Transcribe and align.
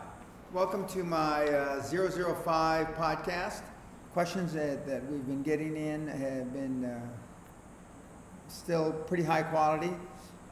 welcome 0.53 0.85
to 0.85 1.05
my 1.05 1.45
uh, 1.47 1.81
005 1.81 2.89
podcast. 2.97 3.63
Questions 4.13 4.53
that, 4.53 4.85
that 4.85 5.09
we've 5.09 5.25
been 5.25 5.45
getting 5.45 5.77
in 5.77 6.09
have 6.09 6.53
been 6.53 6.85
uh, 6.85 7.01
still 8.49 8.91
pretty 9.07 9.23
high 9.23 9.45
quality. 9.45 9.93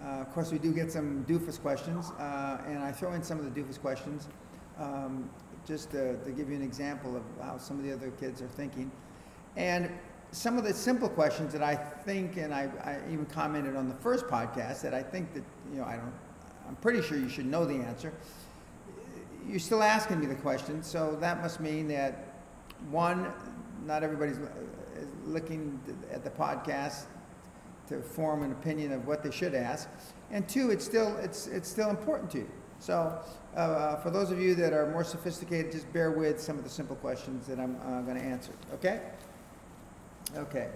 Uh, 0.01 0.21
of 0.21 0.33
course, 0.33 0.53
we 0.53 0.59
do 0.59 0.73
get 0.73 0.93
some 0.93 1.25
doofus 1.29 1.61
questions, 1.61 2.13
uh, 2.21 2.59
and 2.69 2.79
I 2.79 2.93
throw 2.93 3.13
in 3.15 3.25
some 3.25 3.41
of 3.41 3.53
the 3.53 3.61
doofus 3.61 3.81
questions 3.81 4.29
um, 4.79 5.29
just 5.67 5.91
to, 5.91 6.17
to 6.19 6.31
give 6.31 6.49
you 6.49 6.55
an 6.55 6.63
example 6.63 7.17
of 7.17 7.25
how 7.43 7.59
some 7.59 7.77
of 7.77 7.85
the 7.85 7.93
other 7.93 8.13
kids 8.21 8.41
are 8.41 8.47
thinking. 8.47 8.93
And 9.57 9.91
some 10.31 10.59
of 10.59 10.63
the 10.63 10.75
simple 10.75 11.09
questions 11.09 11.53
that 11.53 11.63
I 11.65 11.75
think, 11.75 12.37
and 12.37 12.55
I, 12.55 12.71
I 12.85 13.13
even 13.13 13.27
commented 13.27 13.75
on 13.75 13.89
the 13.89 13.97
first 13.97 14.29
podcast 14.29 14.81
that 14.83 14.95
I 14.95 15.03
think 15.03 15.35
that, 15.35 15.43
you 15.73 15.81
know, 15.81 15.85
I 15.85 15.97
don't, 15.97 16.15
I'm 16.69 16.77
pretty 16.77 17.03
sure 17.03 17.19
you 17.19 17.29
should 17.29 17.47
know 17.47 17.65
the 17.65 17.75
answer. 17.75 18.13
You're 19.49 19.59
still 19.59 19.83
asking 19.83 20.21
me 20.21 20.27
the 20.27 20.35
question, 20.35 20.83
so 20.83 21.17
that 21.21 21.41
must 21.41 21.59
mean 21.59 21.89
that, 21.89 22.35
one, 22.91 23.33
not 23.87 24.03
everybody's 24.03 24.37
uh, 24.37 24.51
is 24.95 25.09
looking 25.25 25.81
at 26.13 26.23
the 26.23 26.29
podcast 26.29 27.05
to 27.89 28.03
form 28.03 28.43
an 28.43 28.53
opinion 28.53 28.93
of 28.93 29.07
what 29.07 29.23
they 29.23 29.31
should 29.31 29.55
ask, 29.55 29.89
and 30.31 30.47
two, 30.47 30.71
it's 30.71 30.85
still 30.85 31.17
it's 31.17 31.47
it's 31.47 31.67
still 31.67 31.89
important 31.89 32.31
to 32.33 32.39
you. 32.39 32.51
So, 32.79 33.19
uh, 33.57 33.97
for 33.97 34.11
those 34.11 34.31
of 34.31 34.39
you 34.39 34.55
that 34.57 34.75
are 34.75 34.91
more 34.91 35.03
sophisticated, 35.03 35.73
just 35.73 35.91
bear 35.95 36.11
with 36.11 36.39
some 36.39 36.59
of 36.59 36.65
the 36.65 36.71
simple 36.71 36.97
questions 36.97 37.47
that 37.47 37.59
I'm 37.59 37.77
uh, 37.87 38.03
going 38.03 38.19
to 38.19 38.23
answer. 38.23 38.53
Okay? 38.75 39.01
Okay. 40.37 40.69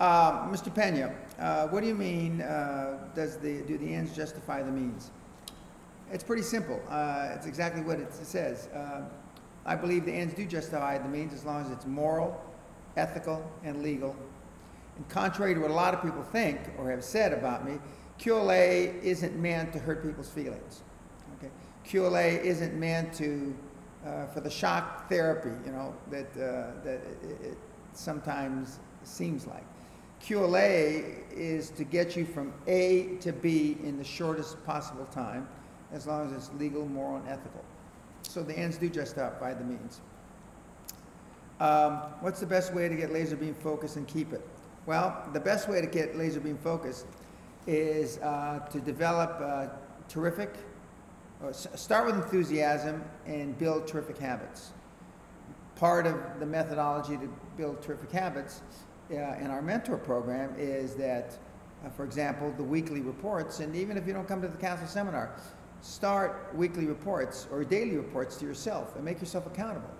Uh, 0.00 0.48
Mr. 0.48 0.74
Pena, 0.74 1.14
uh, 1.38 1.68
what 1.68 1.82
do 1.82 1.86
you 1.86 1.94
mean? 1.94 2.42
Uh, 2.42 2.98
does 3.14 3.36
the 3.36 3.62
do 3.62 3.78
the 3.78 3.94
ends 3.94 4.14
justify 4.14 4.60
the 4.60 4.72
means? 4.72 5.12
It's 6.12 6.24
pretty 6.24 6.42
simple. 6.42 6.80
Uh, 6.88 7.28
it's 7.34 7.46
exactly 7.46 7.82
what 7.82 8.00
it 8.00 8.12
says. 8.12 8.68
Uh, 8.68 9.02
I 9.64 9.76
believe 9.76 10.04
the 10.04 10.12
ends 10.12 10.34
do 10.34 10.44
justify 10.44 10.98
the 10.98 11.08
means 11.08 11.32
as 11.32 11.44
long 11.44 11.64
as 11.64 11.70
it's 11.70 11.86
moral, 11.86 12.42
ethical, 12.96 13.48
and 13.62 13.82
legal. 13.82 14.16
And 14.96 15.08
contrary 15.08 15.54
to 15.54 15.60
what 15.60 15.70
a 15.70 15.74
lot 15.74 15.94
of 15.94 16.02
people 16.02 16.22
think 16.22 16.58
or 16.78 16.90
have 16.90 17.04
said 17.04 17.32
about 17.32 17.64
me, 17.64 17.78
QLA 18.18 19.00
isn't 19.02 19.36
meant 19.40 19.72
to 19.72 19.78
hurt 19.78 20.02
people's 20.02 20.28
feelings. 20.28 20.82
Okay? 21.38 21.50
QLA 21.86 22.42
isn't 22.42 22.74
meant 22.74 23.12
to 23.14 23.54
uh, 24.04 24.26
for 24.26 24.40
the 24.40 24.50
shock 24.50 25.08
therapy, 25.08 25.50
you 25.64 25.72
know, 25.72 25.94
that 26.10 26.26
uh, 26.36 26.72
that 26.82 27.00
it, 27.22 27.40
it 27.42 27.58
sometimes 27.92 28.80
seems 29.02 29.46
like. 29.46 29.64
QLA 30.22 31.30
is 31.32 31.70
to 31.70 31.84
get 31.84 32.16
you 32.16 32.24
from 32.24 32.52
A 32.66 33.16
to 33.20 33.32
B 33.32 33.78
in 33.82 33.96
the 33.96 34.04
shortest 34.04 34.62
possible 34.66 35.06
time, 35.06 35.48
as 35.92 36.06
long 36.06 36.26
as 36.26 36.32
it's 36.32 36.50
legal, 36.58 36.86
moral, 36.86 37.16
and 37.16 37.28
ethical. 37.28 37.64
So 38.22 38.42
the 38.42 38.56
ends 38.56 38.78
do 38.78 38.88
justify 38.88 39.54
the 39.54 39.64
means. 39.64 40.00
Um, 41.58 41.98
what's 42.20 42.40
the 42.40 42.46
best 42.46 42.72
way 42.72 42.88
to 42.88 42.94
get 42.94 43.12
laser 43.12 43.36
beam 43.36 43.54
focus 43.54 43.96
and 43.96 44.06
keep 44.06 44.32
it? 44.32 44.46
Well, 44.86 45.28
the 45.32 45.40
best 45.40 45.68
way 45.68 45.80
to 45.80 45.86
get 45.86 46.16
laser 46.16 46.40
beam 46.40 46.56
focus 46.56 47.04
is 47.66 48.18
uh, 48.18 48.60
to 48.70 48.80
develop 48.80 49.38
uh, 49.40 49.66
terrific, 50.08 50.54
or 51.42 51.52
start 51.52 52.06
with 52.06 52.14
enthusiasm 52.16 53.04
and 53.26 53.58
build 53.58 53.86
terrific 53.86 54.18
habits. 54.18 54.72
Part 55.76 56.06
of 56.06 56.40
the 56.40 56.46
methodology 56.46 57.16
to 57.16 57.28
build 57.56 57.82
terrific 57.82 58.10
habits 58.10 58.62
uh, 59.10 59.14
in 59.14 59.48
our 59.48 59.62
mentor 59.62 59.98
program 59.98 60.54
is 60.58 60.94
that, 60.94 61.36
uh, 61.84 61.90
for 61.90 62.04
example, 62.04 62.52
the 62.56 62.64
weekly 62.64 63.00
reports, 63.00 63.60
and 63.60 63.74
even 63.76 63.96
if 63.96 64.06
you 64.06 64.12
don't 64.12 64.26
come 64.26 64.40
to 64.40 64.48
the 64.48 64.56
castle 64.56 64.86
seminar, 64.86 65.30
start 65.82 66.50
weekly 66.54 66.86
reports 66.86 67.46
or 67.50 67.64
daily 67.64 67.96
reports 67.96 68.36
to 68.36 68.46
yourself 68.46 68.96
and 68.96 69.04
make 69.04 69.20
yourself 69.20 69.46
accountable. 69.46 69.90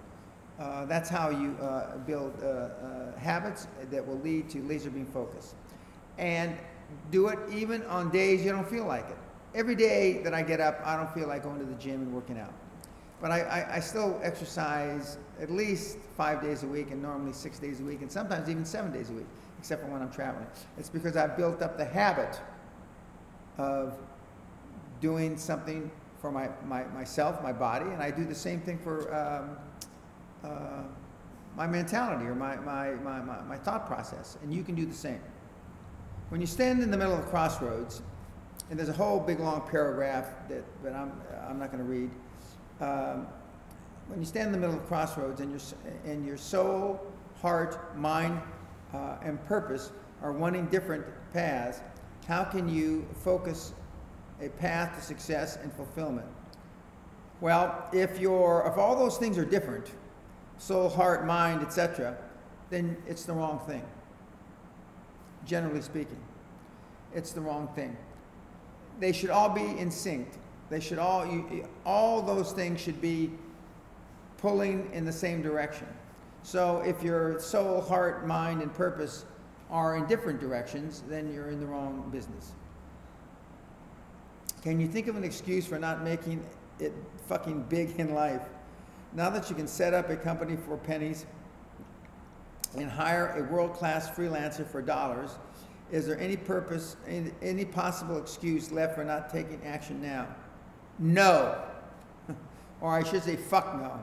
Uh, 0.58 0.84
that's 0.84 1.08
how 1.08 1.30
you 1.30 1.56
uh, 1.62 1.96
build 1.98 2.34
uh, 2.42 2.46
uh, 2.46 3.18
habits 3.18 3.66
that 3.90 4.06
will 4.06 4.18
lead 4.18 4.48
to 4.50 4.62
laser 4.64 4.90
beam 4.90 5.06
focus. 5.06 5.54
And 6.18 6.54
do 7.10 7.28
it 7.28 7.38
even 7.50 7.82
on 7.84 8.10
days 8.10 8.44
you 8.44 8.52
don't 8.52 8.68
feel 8.68 8.84
like 8.84 9.08
it. 9.08 9.16
Every 9.54 9.74
day 9.74 10.20
that 10.22 10.34
I 10.34 10.42
get 10.42 10.60
up, 10.60 10.80
I 10.84 10.96
don't 10.96 11.12
feel 11.14 11.28
like 11.28 11.44
going 11.44 11.58
to 11.60 11.64
the 11.64 11.74
gym 11.74 12.02
and 12.02 12.12
working 12.12 12.38
out. 12.38 12.52
But 13.20 13.30
I, 13.30 13.40
I, 13.40 13.76
I 13.76 13.80
still 13.80 14.20
exercise 14.22 15.18
at 15.40 15.50
least 15.50 15.98
five 16.16 16.42
days 16.42 16.62
a 16.62 16.66
week 16.66 16.90
and 16.90 17.00
normally 17.02 17.32
six 17.32 17.58
days 17.58 17.80
a 17.80 17.82
week 17.82 18.02
and 18.02 18.10
sometimes 18.10 18.48
even 18.48 18.64
seven 18.64 18.92
days 18.92 19.10
a 19.10 19.12
week, 19.12 19.26
except 19.58 19.82
for 19.82 19.88
when 19.90 20.02
I'm 20.02 20.10
traveling. 20.10 20.46
It's 20.78 20.90
because 20.90 21.16
I've 21.16 21.36
built 21.36 21.62
up 21.62 21.78
the 21.78 21.84
habit 21.84 22.38
of 23.58 23.98
doing 25.00 25.36
something 25.36 25.90
for 26.20 26.30
my, 26.30 26.48
my, 26.66 26.84
myself, 26.84 27.42
my 27.42 27.52
body, 27.52 27.86
and 27.86 28.02
I 28.02 28.10
do 28.10 28.24
the 28.24 28.34
same 28.34 28.60
thing 28.60 28.78
for 28.78 29.14
um, 29.14 29.56
uh, 30.44 30.82
my 31.56 31.66
mentality 31.66 32.26
or 32.26 32.34
my, 32.34 32.56
my, 32.56 32.92
my, 32.96 33.20
my, 33.20 33.40
my 33.42 33.56
thought 33.56 33.86
process, 33.86 34.36
and 34.42 34.52
you 34.52 34.62
can 34.62 34.74
do 34.74 34.86
the 34.86 34.94
same. 34.94 35.20
When 36.28 36.40
you 36.40 36.46
stand 36.46 36.82
in 36.82 36.90
the 36.90 36.96
middle 36.96 37.14
of 37.14 37.26
crossroads, 37.26 38.02
and 38.68 38.78
there's 38.78 38.88
a 38.88 38.94
whole 38.94 39.18
big 39.18 39.40
long 39.40 39.66
paragraph 39.68 40.26
that, 40.48 40.64
that 40.84 40.94
I'm, 40.94 41.12
I'm 41.48 41.58
not 41.58 41.72
going 41.72 41.82
to 41.82 41.90
read. 41.90 42.10
Um, 42.80 43.26
when 44.06 44.20
you 44.20 44.26
stand 44.26 44.46
in 44.46 44.52
the 44.52 44.58
middle 44.58 44.76
of 44.76 44.86
crossroads 44.86 45.40
and 45.40 45.50
your, 45.50 45.60
and 46.04 46.24
your 46.24 46.36
soul, 46.36 47.00
heart, 47.40 47.96
mind, 47.96 48.40
uh, 48.94 49.16
and 49.22 49.44
purpose 49.46 49.92
are 50.22 50.32
wanting 50.32 50.66
different 50.66 51.04
paths, 51.32 51.80
how 52.28 52.44
can 52.44 52.68
you 52.68 53.08
focus 53.24 53.72
a 54.40 54.48
path 54.48 54.96
to 54.96 55.02
success 55.02 55.56
and 55.62 55.72
fulfillment? 55.72 56.26
Well, 57.40 57.88
if 57.92 58.18
your 58.18 58.66
if 58.66 58.78
all 58.78 58.96
those 58.96 59.16
things 59.16 59.38
are 59.38 59.44
different, 59.44 59.90
soul, 60.58 60.88
heart, 60.88 61.26
mind, 61.26 61.62
etc., 61.62 62.16
then 62.68 62.96
it's 63.06 63.24
the 63.24 63.32
wrong 63.32 63.60
thing. 63.66 63.82
Generally 65.46 65.82
speaking, 65.82 66.20
it's 67.14 67.32
the 67.32 67.40
wrong 67.40 67.68
thing. 67.74 67.96
They 68.98 69.12
should 69.12 69.30
all 69.30 69.48
be 69.48 69.78
in 69.78 69.90
sync. 69.90 70.28
They 70.68 70.80
should 70.80 70.98
all 70.98 71.26
you, 71.26 71.66
all 71.84 72.22
those 72.22 72.52
things 72.52 72.80
should 72.80 73.00
be 73.00 73.30
pulling 74.36 74.90
in 74.92 75.04
the 75.04 75.12
same 75.12 75.42
direction. 75.42 75.86
So 76.42 76.82
if 76.86 77.02
your 77.02 77.38
soul, 77.40 77.80
heart, 77.80 78.26
mind, 78.26 78.62
and 78.62 78.72
purpose 78.72 79.24
are 79.70 79.96
in 79.96 80.06
different 80.06 80.40
directions, 80.40 81.02
then 81.08 81.32
you're 81.32 81.50
in 81.50 81.60
the 81.60 81.66
wrong 81.66 82.08
business. 82.10 82.52
Can 84.62 84.78
you 84.78 84.86
think 84.86 85.06
of 85.06 85.16
an 85.16 85.24
excuse 85.24 85.66
for 85.66 85.78
not 85.78 86.04
making 86.04 86.44
it 86.78 86.92
fucking 87.26 87.62
big 87.68 87.98
in 87.98 88.14
life? 88.14 88.42
Now 89.14 89.30
that 89.30 89.48
you 89.48 89.56
can 89.56 89.66
set 89.66 89.94
up 89.94 90.10
a 90.10 90.16
company 90.16 90.56
for 90.56 90.76
pennies 90.76 91.26
and 92.76 92.90
hire 92.90 93.34
a 93.38 93.52
world-class 93.52 94.10
freelancer 94.10 94.66
for 94.66 94.82
dollars, 94.82 95.30
is 95.90 96.06
there 96.06 96.18
any 96.20 96.36
purpose, 96.36 96.96
any 97.42 97.64
possible 97.64 98.18
excuse 98.18 98.70
left 98.70 98.94
for 98.94 99.02
not 99.02 99.30
taking 99.30 99.60
action 99.64 100.00
now? 100.00 100.28
No. 100.98 101.64
or 102.80 102.92
I 102.92 103.02
should 103.02 103.24
say, 103.24 103.36
fuck 103.36 103.74
no. 103.76 103.98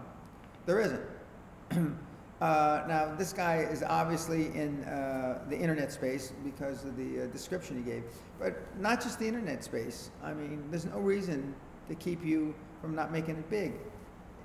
There 0.65 0.81
isn't. 0.81 1.97
uh, 2.39 2.83
now, 2.87 3.15
this 3.15 3.33
guy 3.33 3.57
is 3.57 3.81
obviously 3.81 4.47
in 4.55 4.83
uh, 4.83 5.43
the 5.49 5.57
internet 5.57 5.91
space 5.91 6.33
because 6.43 6.85
of 6.85 6.95
the 6.95 7.23
uh, 7.23 7.27
description 7.27 7.77
he 7.77 7.83
gave, 7.83 8.03
but 8.39 8.61
not 8.79 9.01
just 9.01 9.17
the 9.17 9.27
internet 9.27 9.63
space. 9.63 10.11
I 10.23 10.33
mean, 10.33 10.63
there's 10.69 10.85
no 10.85 10.99
reason 10.99 11.55
to 11.89 11.95
keep 11.95 12.23
you 12.23 12.53
from 12.79 12.93
not 12.93 13.11
making 13.11 13.37
it 13.37 13.49
big. 13.49 13.73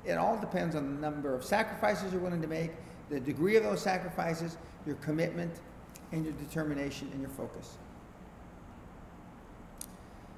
It 0.06 0.14
all 0.14 0.38
depends 0.40 0.74
on 0.74 0.94
the 0.94 1.00
number 1.00 1.34
of 1.34 1.44
sacrifices 1.44 2.12
you're 2.12 2.22
willing 2.22 2.40
to 2.40 2.48
make, 2.48 2.70
the 3.10 3.20
degree 3.20 3.56
of 3.56 3.62
those 3.62 3.82
sacrifices, 3.82 4.56
your 4.86 4.96
commitment, 4.96 5.60
and 6.12 6.24
your 6.24 6.32
determination 6.34 7.10
and 7.12 7.20
your 7.20 7.30
focus. 7.30 7.76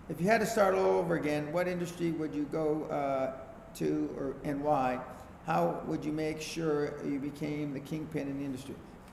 If 0.09 0.21
you 0.21 0.27
had 0.27 0.41
to 0.41 0.47
start 0.47 0.75
all 0.75 0.99
over 0.99 1.15
again, 1.15 1.53
what 1.53 1.69
industry 1.69 2.11
would 2.11 2.35
you 2.35 2.45
go 2.51 2.85
uh, 2.85 3.33
to 3.77 4.11
or, 4.19 4.35
and 4.43 4.63
why? 4.63 5.01
How 5.47 5.83
would 5.87 6.05
you 6.05 6.13
make 6.13 6.41
sure 6.41 6.95
you 7.05 7.19
became 7.19 7.75
the 7.75 7.81
kingpin 7.81 8.29
in 8.29 8.39
the 8.39 8.45
industry? 8.45 8.75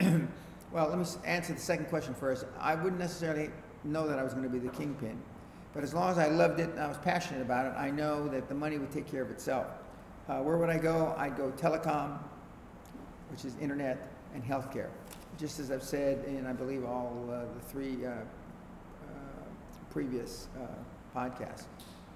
well, 0.72 0.88
let 0.88 0.98
me 0.98 1.04
answer 1.26 1.52
the 1.52 1.60
second 1.60 1.86
question 1.86 2.14
first. 2.14 2.46
I 2.58 2.74
wouldn't 2.74 2.98
necessarily 2.98 3.50
know 3.84 4.08
that 4.08 4.18
I 4.18 4.22
was 4.22 4.32
going 4.32 4.44
to 4.44 4.50
be 4.50 4.58
the 4.58 4.70
kingpin, 4.70 5.18
but 5.74 5.82
as 5.82 5.92
long 5.92 6.10
as 6.10 6.16
I 6.16 6.28
loved 6.28 6.58
it 6.58 6.70
and 6.70 6.80
I 6.80 6.88
was 6.88 6.96
passionate 6.98 7.42
about 7.42 7.66
it, 7.66 7.74
I 7.76 7.90
know 7.90 8.28
that 8.28 8.48
the 8.48 8.54
money 8.54 8.78
would 8.78 8.90
take 8.90 9.10
care 9.10 9.20
of 9.20 9.30
itself. 9.30 9.66
Uh, 10.28 10.38
where 10.38 10.56
would 10.56 10.70
I 10.70 10.78
go? 10.78 11.14
I'd 11.18 11.36
go 11.36 11.50
telecom, 11.50 12.18
which 13.30 13.44
is 13.44 13.54
internet, 13.60 14.08
and 14.34 14.42
healthcare. 14.42 14.88
Just 15.38 15.60
as 15.60 15.70
I've 15.70 15.82
said 15.82 16.24
in, 16.24 16.46
I 16.46 16.52
believe, 16.54 16.84
all 16.84 17.28
uh, 17.30 17.52
the 17.52 17.60
three 17.60 18.06
uh, 18.06 18.10
uh, 18.10 18.22
previous 19.90 20.48
uh, 20.56 21.18
podcasts. 21.18 21.64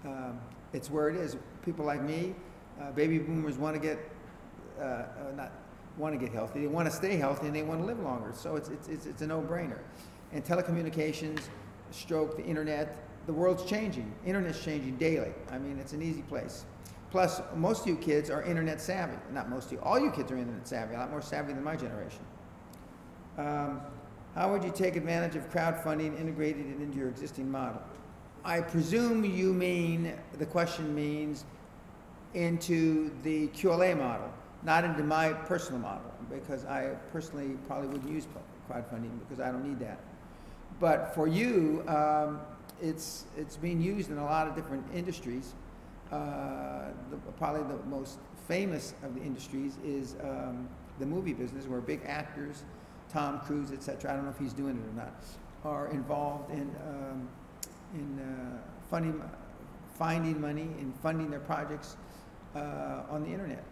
Um, 0.07 0.41
it's 0.73 0.91
where 0.91 1.11
it 1.11 1.17
is. 1.17 1.37
People 1.65 1.85
like 1.85 2.03
me, 2.03 2.35
uh, 2.81 2.91
baby 2.93 3.19
boomers 3.19 3.57
want 3.57 3.75
to 3.75 3.81
get, 3.81 3.99
uh, 4.79 4.83
uh, 4.83 5.07
not 5.37 5.53
want 5.97 6.19
to 6.19 6.19
get 6.19 6.33
healthy, 6.33 6.61
they 6.61 6.67
want 6.67 6.89
to 6.89 6.95
stay 6.95 7.17
healthy 7.17 7.47
and 7.47 7.57
they 7.57 7.63
want 7.63 7.81
to 7.81 7.87
live 7.87 8.01
longer. 8.01 8.33
So 8.35 8.57
it's, 8.57 8.69
it's, 8.69 8.89
it's, 8.89 9.07
it's 9.07 9.23
a 9.23 9.27
no 9.27 9.41
brainer. 9.41 9.79
And 10.33 10.45
telecommunications, 10.45 11.41
stroke, 11.91 12.37
the 12.37 12.45
internet, 12.45 13.03
the 13.27 13.33
world's 13.33 13.65
changing. 13.65 14.13
Internet's 14.25 14.63
changing 14.63 14.97
daily. 14.97 15.33
I 15.51 15.59
mean, 15.59 15.79
it's 15.79 15.93
an 15.93 16.03
easy 16.03 16.23
place. 16.23 16.65
Plus, 17.11 17.41
most 17.55 17.83
of 17.83 17.89
you 17.89 17.97
kids 17.97 18.31
are 18.31 18.43
internet 18.43 18.81
savvy. 18.81 19.17
Not 19.33 19.49
most 19.49 19.67
of 19.67 19.73
you, 19.73 19.81
all 19.81 19.99
you 19.99 20.11
kids 20.11 20.31
are 20.31 20.37
internet 20.37 20.67
savvy, 20.67 20.95
a 20.95 20.99
lot 20.99 21.11
more 21.11 21.23
savvy 21.23 21.53
than 21.53 21.65
my 21.65 21.77
generation. 21.77 22.21
Um, 23.39 23.81
how 24.35 24.53
would 24.53 24.63
you 24.63 24.71
take 24.71 24.97
advantage 24.97 25.35
of 25.35 25.51
crowdfunding 25.51 26.19
integrated 26.21 26.67
it 26.67 26.83
into 26.83 26.99
your 26.99 27.09
existing 27.09 27.51
model? 27.51 27.81
I 28.45 28.61
presume 28.61 29.25
you 29.25 29.53
mean, 29.53 30.13
the 30.39 30.47
question 30.47 30.95
means 30.95 31.45
into 32.37 33.11
the 33.23 33.49
QLA 33.49 33.97
model, 33.97 34.31
not 34.63 34.85
into 34.85 35.03
my 35.03 35.33
personal 35.33 35.81
model, 35.81 36.13
because 36.31 36.67
I 36.67 36.91
personally 37.11 37.57
probably 37.67 37.89
wouldn't 37.89 38.11
use 38.11 38.27
crowdfunding 38.71 39.19
because 39.21 39.41
I 39.41 39.51
don't 39.51 39.67
need 39.67 39.81
that. 39.81 39.99
But 40.79 41.15
for 41.15 41.27
you, 41.27 41.83
um, 41.89 42.41
it's, 42.83 43.25
it's 43.39 43.57
being 43.57 43.81
used 43.81 44.11
in 44.11 44.19
a 44.19 44.25
lot 44.25 44.47
of 44.47 44.55
different 44.55 44.85
industries. 44.95 45.55
Uh, 46.13 46.91
the, 47.11 47.17
probably 47.39 47.63
the 47.63 47.83
most 47.87 48.19
famous 48.47 48.93
of 49.03 49.15
the 49.15 49.23
industries 49.23 49.79
is 49.83 50.15
um, 50.23 50.69
the 50.99 51.07
movie 51.07 51.33
business, 51.33 51.67
where 51.67 51.81
big 51.81 52.03
actors, 52.07 52.65
Tom 53.11 53.41
Cruise, 53.41 53.73
et 53.73 53.83
cetera, 53.83 54.13
I 54.13 54.17
don't 54.17 54.25
know 54.25 54.31
if 54.31 54.39
he's 54.39 54.53
doing 54.53 54.77
it 54.77 55.01
or 55.01 55.05
not, 55.05 55.15
are 55.65 55.89
involved 55.89 56.51
in, 56.51 56.71
um, 56.87 57.29
in 57.95 58.21
uh, 58.21 58.59
funding, 58.91 59.23
finding 59.99 60.39
money 60.39 60.69
and 60.81 60.95
funding 61.03 61.31
their 61.31 61.41
projects 61.41 61.97
uh, 62.57 63.13
on 63.13 63.23
the 63.23 63.31
internet. 63.31 63.65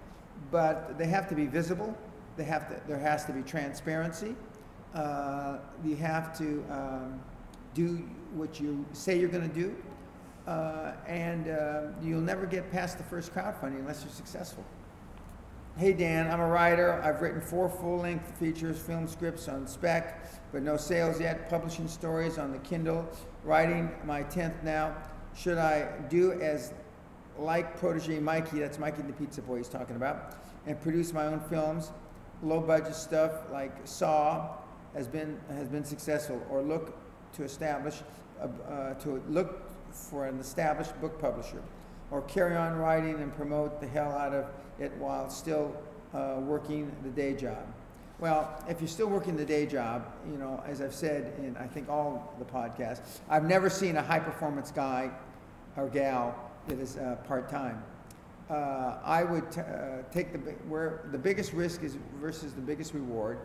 But 0.50 0.98
they 0.98 1.06
have 1.06 1.28
to 1.28 1.34
be 1.34 1.46
visible. 1.46 1.96
They 2.36 2.44
have 2.44 2.68
to, 2.68 2.80
there 2.86 2.98
has 2.98 3.24
to 3.26 3.32
be 3.32 3.42
transparency. 3.42 4.34
Uh, 4.94 5.58
you 5.84 5.96
have 5.96 6.36
to 6.38 6.64
um, 6.70 7.20
do 7.74 8.08
what 8.34 8.60
you 8.60 8.84
say 8.92 9.18
you're 9.18 9.28
going 9.28 9.48
to 9.48 9.54
do. 9.54 9.74
Uh, 10.46 10.92
and 11.06 11.48
uh, 11.48 11.82
you'll 12.02 12.20
never 12.20 12.44
get 12.44 12.70
past 12.70 12.98
the 12.98 13.04
first 13.04 13.32
crowdfunding 13.32 13.78
unless 13.78 14.02
you're 14.02 14.12
successful. 14.12 14.64
Hey 15.76 15.92
Dan, 15.92 16.30
I'm 16.30 16.38
a 16.38 16.46
writer. 16.46 17.02
I've 17.02 17.20
written 17.20 17.40
four 17.40 17.68
full 17.68 17.98
length 17.98 18.38
features, 18.38 18.78
film 18.78 19.08
scripts 19.08 19.48
on 19.48 19.66
spec, 19.66 20.52
but 20.52 20.62
no 20.62 20.76
sales 20.76 21.20
yet. 21.20 21.50
Publishing 21.50 21.88
stories 21.88 22.38
on 22.38 22.52
the 22.52 22.58
Kindle. 22.58 23.08
Writing 23.42 23.90
my 24.04 24.22
10th 24.22 24.62
now. 24.62 24.94
Should 25.34 25.58
I 25.58 25.88
do 26.08 26.40
as 26.40 26.72
like 27.38 27.78
protege 27.78 28.18
Mikey, 28.18 28.60
that's 28.60 28.78
Mikey 28.78 29.02
the 29.02 29.12
Pizza 29.12 29.42
Boy 29.42 29.58
he's 29.58 29.68
talking 29.68 29.96
about, 29.96 30.36
and 30.66 30.80
produce 30.80 31.12
my 31.12 31.26
own 31.26 31.40
films? 31.40 31.90
Low 32.42 32.60
budget 32.60 32.94
stuff 32.94 33.50
like 33.52 33.72
Saw 33.84 34.56
has 34.94 35.08
been, 35.08 35.38
has 35.48 35.68
been 35.68 35.84
successful, 35.84 36.44
or 36.50 36.62
look 36.62 36.96
to 37.34 37.42
establish, 37.42 38.02
uh, 38.40 38.46
uh, 38.70 38.94
to 38.94 39.22
look 39.28 39.70
for 39.90 40.26
an 40.26 40.38
established 40.38 40.98
book 41.00 41.20
publisher, 41.20 41.62
or 42.10 42.22
carry 42.22 42.56
on 42.56 42.76
writing 42.76 43.14
and 43.20 43.34
promote 43.34 43.80
the 43.80 43.88
hell 43.88 44.12
out 44.12 44.32
of 44.32 44.46
it 44.78 44.92
while 44.98 45.28
still 45.30 45.74
uh, 46.12 46.36
working 46.40 46.94
the 47.02 47.10
day 47.10 47.34
job. 47.34 47.64
Well, 48.20 48.62
if 48.68 48.80
you're 48.80 48.88
still 48.88 49.08
working 49.08 49.36
the 49.36 49.44
day 49.44 49.66
job, 49.66 50.06
you 50.30 50.38
know, 50.38 50.62
as 50.66 50.80
I've 50.80 50.94
said 50.94 51.32
in 51.38 51.56
I 51.56 51.66
think 51.66 51.88
all 51.88 52.32
the 52.38 52.44
podcasts, 52.44 53.00
I've 53.28 53.44
never 53.44 53.68
seen 53.68 53.96
a 53.96 54.02
high 54.02 54.20
performance 54.20 54.70
guy 54.70 55.10
or 55.76 55.88
gal 55.88 56.43
that 56.68 56.78
is 56.78 56.96
uh, 56.96 57.16
part 57.26 57.48
time. 57.48 57.82
Uh, 58.50 58.98
I 59.04 59.24
would 59.24 59.50
t- 59.50 59.60
uh, 59.60 60.02
take 60.12 60.32
the 60.32 60.38
where 60.68 61.06
the 61.12 61.18
biggest 61.18 61.52
risk 61.52 61.82
is 61.82 61.96
versus 62.20 62.52
the 62.52 62.60
biggest 62.60 62.92
reward, 62.92 63.38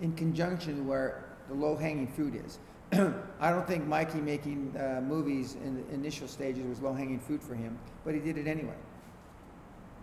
in 0.00 0.12
conjunction 0.12 0.86
where 0.86 1.24
the 1.48 1.54
low 1.54 1.76
hanging 1.76 2.06
fruit 2.06 2.34
is. 2.34 2.58
I 3.40 3.50
don't 3.50 3.66
think 3.66 3.86
Mikey 3.86 4.20
making 4.20 4.74
uh, 4.76 5.00
movies 5.00 5.56
in 5.64 5.74
the 5.74 5.94
initial 5.94 6.28
stages 6.28 6.64
was 6.64 6.80
low 6.80 6.92
hanging 6.92 7.18
fruit 7.18 7.42
for 7.42 7.54
him, 7.54 7.76
but 8.04 8.14
he 8.14 8.20
did 8.20 8.38
it 8.38 8.46
anyway. 8.46 8.76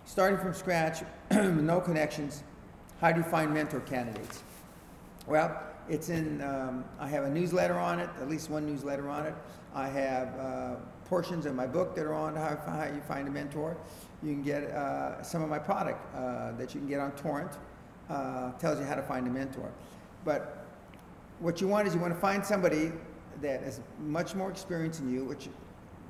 Starting 0.06 0.38
from 0.38 0.54
scratch, 0.54 1.04
no 1.32 1.80
connections, 1.80 2.44
how 3.00 3.12
do 3.12 3.20
you 3.22 3.26
find 3.26 3.54
mentor 3.54 3.80
candidates? 3.82 4.44
Well, 5.28 5.64
it's 5.88 6.10
in, 6.10 6.42
um, 6.42 6.84
I 7.00 7.08
have 7.08 7.24
a 7.24 7.30
newsletter 7.30 7.78
on 7.78 8.00
it, 8.00 8.10
at 8.20 8.30
least 8.30 8.50
one 8.50 8.66
newsletter 8.66 9.10
on 9.10 9.26
it. 9.28 9.36
I 9.74 9.88
have 9.88 10.40
uh, 10.40 10.76
portions 11.14 11.46
of 11.46 11.54
my 11.54 11.68
book 11.68 11.94
that 11.94 12.08
are 12.08 12.14
on 12.16 12.36
how, 12.36 12.58
how 12.66 12.86
you 12.86 13.00
find 13.08 13.28
a 13.28 13.32
mentor. 13.32 13.78
You 14.24 14.32
can 14.32 14.42
get 14.42 14.64
uh, 14.64 15.22
some 15.22 15.44
of 15.44 15.50
my 15.56 15.60
product 15.60 16.00
uh, 16.16 16.54
that 16.54 16.74
you 16.74 16.80
can 16.80 16.90
get 16.90 17.00
on 17.00 17.12
Torrent, 17.12 17.52
uh, 18.10 18.52
tells 18.54 18.80
you 18.80 18.86
how 18.86 18.96
to 18.96 19.04
find 19.04 19.28
a 19.28 19.30
mentor. 19.30 19.72
But 20.26 20.66
what 21.40 21.62
you 21.62 21.68
want 21.68 21.88
is 21.88 21.94
you 21.94 22.02
want 22.02 22.16
to 22.16 22.20
find 22.20 22.44
somebody 22.44 22.92
that 23.44 23.62
has 23.62 23.80
much 24.00 24.34
more 24.34 24.50
experience 24.50 24.98
than 24.98 25.14
you, 25.14 25.24
which 25.24 25.50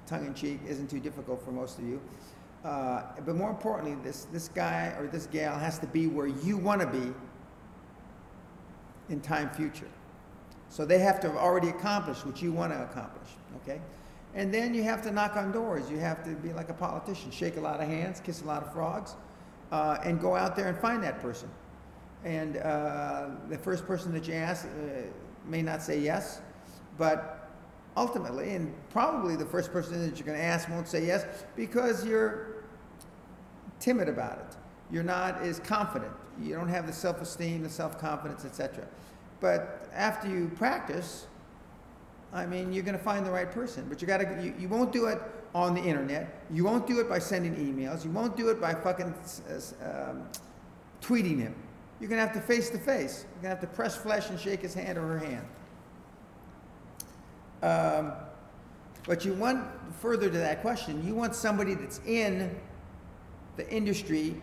tongue 0.08 0.26
in 0.26 0.34
cheek 0.34 0.62
isn't 0.66 0.90
too 0.90 1.02
difficult 1.02 1.44
for 1.44 1.52
most 1.52 1.80
of 1.80 1.84
you. 1.86 2.00
Uh, 2.64 3.02
but 3.26 3.36
more 3.36 3.50
importantly, 3.50 3.98
this, 4.06 4.24
this 4.32 4.48
guy 4.48 4.96
or 4.98 5.08
this 5.08 5.26
gal 5.26 5.60
has 5.60 5.80
to 5.80 5.88
be 5.88 6.08
where 6.08 6.28
you 6.28 6.56
want 6.56 6.80
to 6.80 6.88
be 6.88 7.14
in 9.10 9.20
time 9.20 9.50
future. 9.50 9.92
So 10.70 10.86
they 10.86 11.00
have 11.00 11.20
to 11.20 11.28
have 11.28 11.36
already 11.36 11.68
accomplished 11.68 12.26
what 12.26 12.42
you 12.42 12.54
want 12.54 12.72
to 12.72 12.82
accomplish, 12.82 13.32
okay? 13.58 13.82
And 14.35 14.53
then 14.53 14.74
you 14.74 14.83
have 14.83 15.01
to 15.03 15.12
knock 15.12 15.35
on 15.35 15.51
doors. 15.51 15.89
You 15.91 16.00
have 16.00 16.24
to 16.24 16.31
be 16.31 16.53
like 16.53 16.69
a 16.69 16.74
politician, 16.74 17.30
shake 17.31 17.57
a 17.57 17.62
lot 17.62 17.80
of 17.80 17.88
hands, 17.88 18.19
kiss 18.19 18.41
a 18.41 18.45
lot 18.45 18.63
of 18.63 18.74
frogs, 18.74 19.15
uh, 19.71 19.97
and 20.03 20.19
go 20.19 20.35
out 20.35 20.56
there 20.56 20.68
and 20.68 20.77
find 20.77 21.03
that 21.03 21.21
person. 21.21 21.50
And 22.24 22.57
uh, 22.57 23.27
the 23.50 23.57
first 23.57 23.85
person 23.85 24.12
that 24.13 24.27
you 24.27 24.33
ask 24.33 24.65
uh, 24.65 25.01
may 25.45 25.62
not 25.62 25.81
say 25.81 26.00
yes, 26.00 26.41
but 26.97 27.50
ultimately, 27.95 28.56
and 28.56 28.74
probably 28.89 29.35
the 29.35 29.45
first 29.45 29.71
person 29.71 30.00
that 30.09 30.18
you're 30.18 30.25
going 30.25 30.38
to 30.38 30.44
ask 30.44 30.69
won't 30.69 30.88
say 30.88 31.06
yes 31.06 31.25
because 31.56 32.06
you're 32.06 32.63
timid 33.80 34.07
about 34.07 34.39
it. 34.39 34.57
You're 34.91 35.03
not 35.03 35.41
as 35.41 35.59
confident. 35.59 36.12
You 36.41 36.56
don't 36.56 36.69
have 36.69 36.88
the 36.88 36.94
self-esteem, 36.94 37.61
the 37.63 37.69
self-confidence, 37.69 38.45
etc. 38.45 38.87
But 39.40 39.90
after 39.94 40.28
you 40.30 40.49
practice, 40.56 41.28
I 42.33 42.47
mean, 42.47 42.73
you're 42.73 42.83
going 42.83 42.97
to 42.97 43.04
find 43.04 43.25
the 43.25 43.31
right 43.31 43.49
person. 43.49 43.85
But 43.87 44.02
you 44.02 44.07
got 44.07 44.18
to. 44.18 44.44
You, 44.44 44.54
you 44.59 44.68
won't 44.68 44.92
do 44.92 45.06
it 45.06 45.19
on 45.54 45.75
the 45.75 45.81
internet. 45.81 46.42
You 46.52 46.63
won't 46.63 46.87
do 46.87 46.99
it 46.99 47.07
by 47.07 47.19
sending 47.19 47.56
emails. 47.56 48.04
You 48.04 48.11
won't 48.11 48.35
do 48.35 48.49
it 48.49 48.59
by 48.59 48.73
fucking 48.73 49.13
um, 49.83 50.28
tweeting 51.02 51.40
him. 51.40 51.56
You're 51.99 52.09
going 52.09 52.19
to 52.19 52.25
have 52.28 52.35
to 52.35 52.42
face 52.42 52.69
to 52.71 52.80
face. 52.80 53.25
You're 53.33 53.44
going 53.44 53.56
to 53.56 53.61
have 53.61 53.61
to 53.61 53.75
press 53.75 53.95
flesh 53.95 54.30
and 54.30 54.40
shake 54.40 54.61
his 54.61 54.73
hand 54.73 54.97
or 54.97 55.07
her 55.07 55.19
hand. 55.19 55.45
Um, 57.61 58.13
but 59.06 59.23
you 59.23 59.33
want 59.33 59.66
further 60.02 60.30
to 60.30 60.37
that 60.37 60.61
question. 60.61 61.06
You 61.06 61.13
want 61.13 61.35
somebody 61.35 61.75
that's 61.75 61.99
in 62.06 62.59
the 63.57 63.69
industry, 63.69 64.42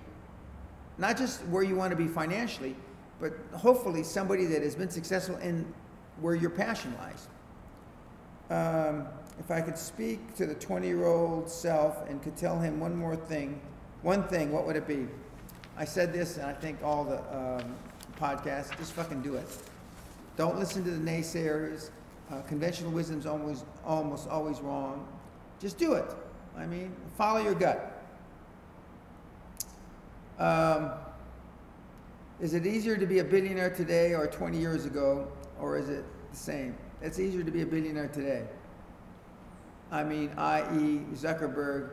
not 0.96 1.18
just 1.18 1.44
where 1.46 1.62
you 1.62 1.74
want 1.74 1.90
to 1.90 1.96
be 1.96 2.06
financially, 2.06 2.76
but 3.20 3.32
hopefully 3.52 4.02
somebody 4.02 4.46
that 4.46 4.62
has 4.62 4.74
been 4.74 4.90
successful 4.90 5.36
in 5.38 5.70
where 6.20 6.34
your 6.34 6.50
passion 6.50 6.94
lies. 6.98 7.28
Um, 8.50 9.06
if 9.38 9.50
I 9.50 9.60
could 9.60 9.78
speak 9.78 10.34
to 10.36 10.44
the 10.44 10.54
20 10.54 10.86
year 10.86 11.06
old 11.06 11.48
self 11.48 12.08
and 12.08 12.22
could 12.22 12.36
tell 12.36 12.58
him 12.58 12.78
one 12.78 12.94
more 12.94 13.16
thing, 13.16 13.60
one 14.02 14.24
thing, 14.24 14.52
what 14.52 14.66
would 14.66 14.76
it 14.76 14.86
be? 14.86 15.06
I 15.76 15.84
said 15.84 16.12
this, 16.12 16.36
and 16.36 16.46
I 16.46 16.52
think 16.52 16.82
all 16.82 17.04
the 17.04 17.18
um, 17.34 17.74
podcasts, 18.18 18.76
just 18.76 18.92
fucking 18.92 19.22
do 19.22 19.36
it. 19.36 19.46
Don't 20.36 20.58
listen 20.58 20.84
to 20.84 20.90
the 20.90 21.10
naysayers. 21.10 21.90
Uh, 22.30 22.42
conventional 22.42 22.92
wisdom's 22.92 23.24
always, 23.24 23.64
almost 23.84 24.28
always 24.28 24.60
wrong. 24.60 25.06
Just 25.58 25.78
do 25.78 25.94
it. 25.94 26.10
I 26.56 26.66
mean, 26.66 26.94
follow 27.16 27.42
your 27.42 27.54
gut. 27.54 28.02
Um, 30.38 30.90
is 32.40 32.54
it 32.54 32.66
easier 32.66 32.96
to 32.96 33.06
be 33.06 33.18
a 33.18 33.24
billionaire 33.24 33.70
today 33.70 34.14
or 34.14 34.26
20 34.26 34.58
years 34.58 34.86
ago, 34.86 35.28
or 35.60 35.76
is 35.76 35.88
it 35.88 36.04
the 36.30 36.36
same? 36.36 36.74
It's 37.02 37.18
easier 37.18 37.42
to 37.42 37.50
be 37.50 37.62
a 37.62 37.66
billionaire 37.66 38.08
today. 38.08 38.44
I 39.90 40.04
mean, 40.04 40.30
i.e., 40.36 41.00
Zuckerberg, 41.14 41.90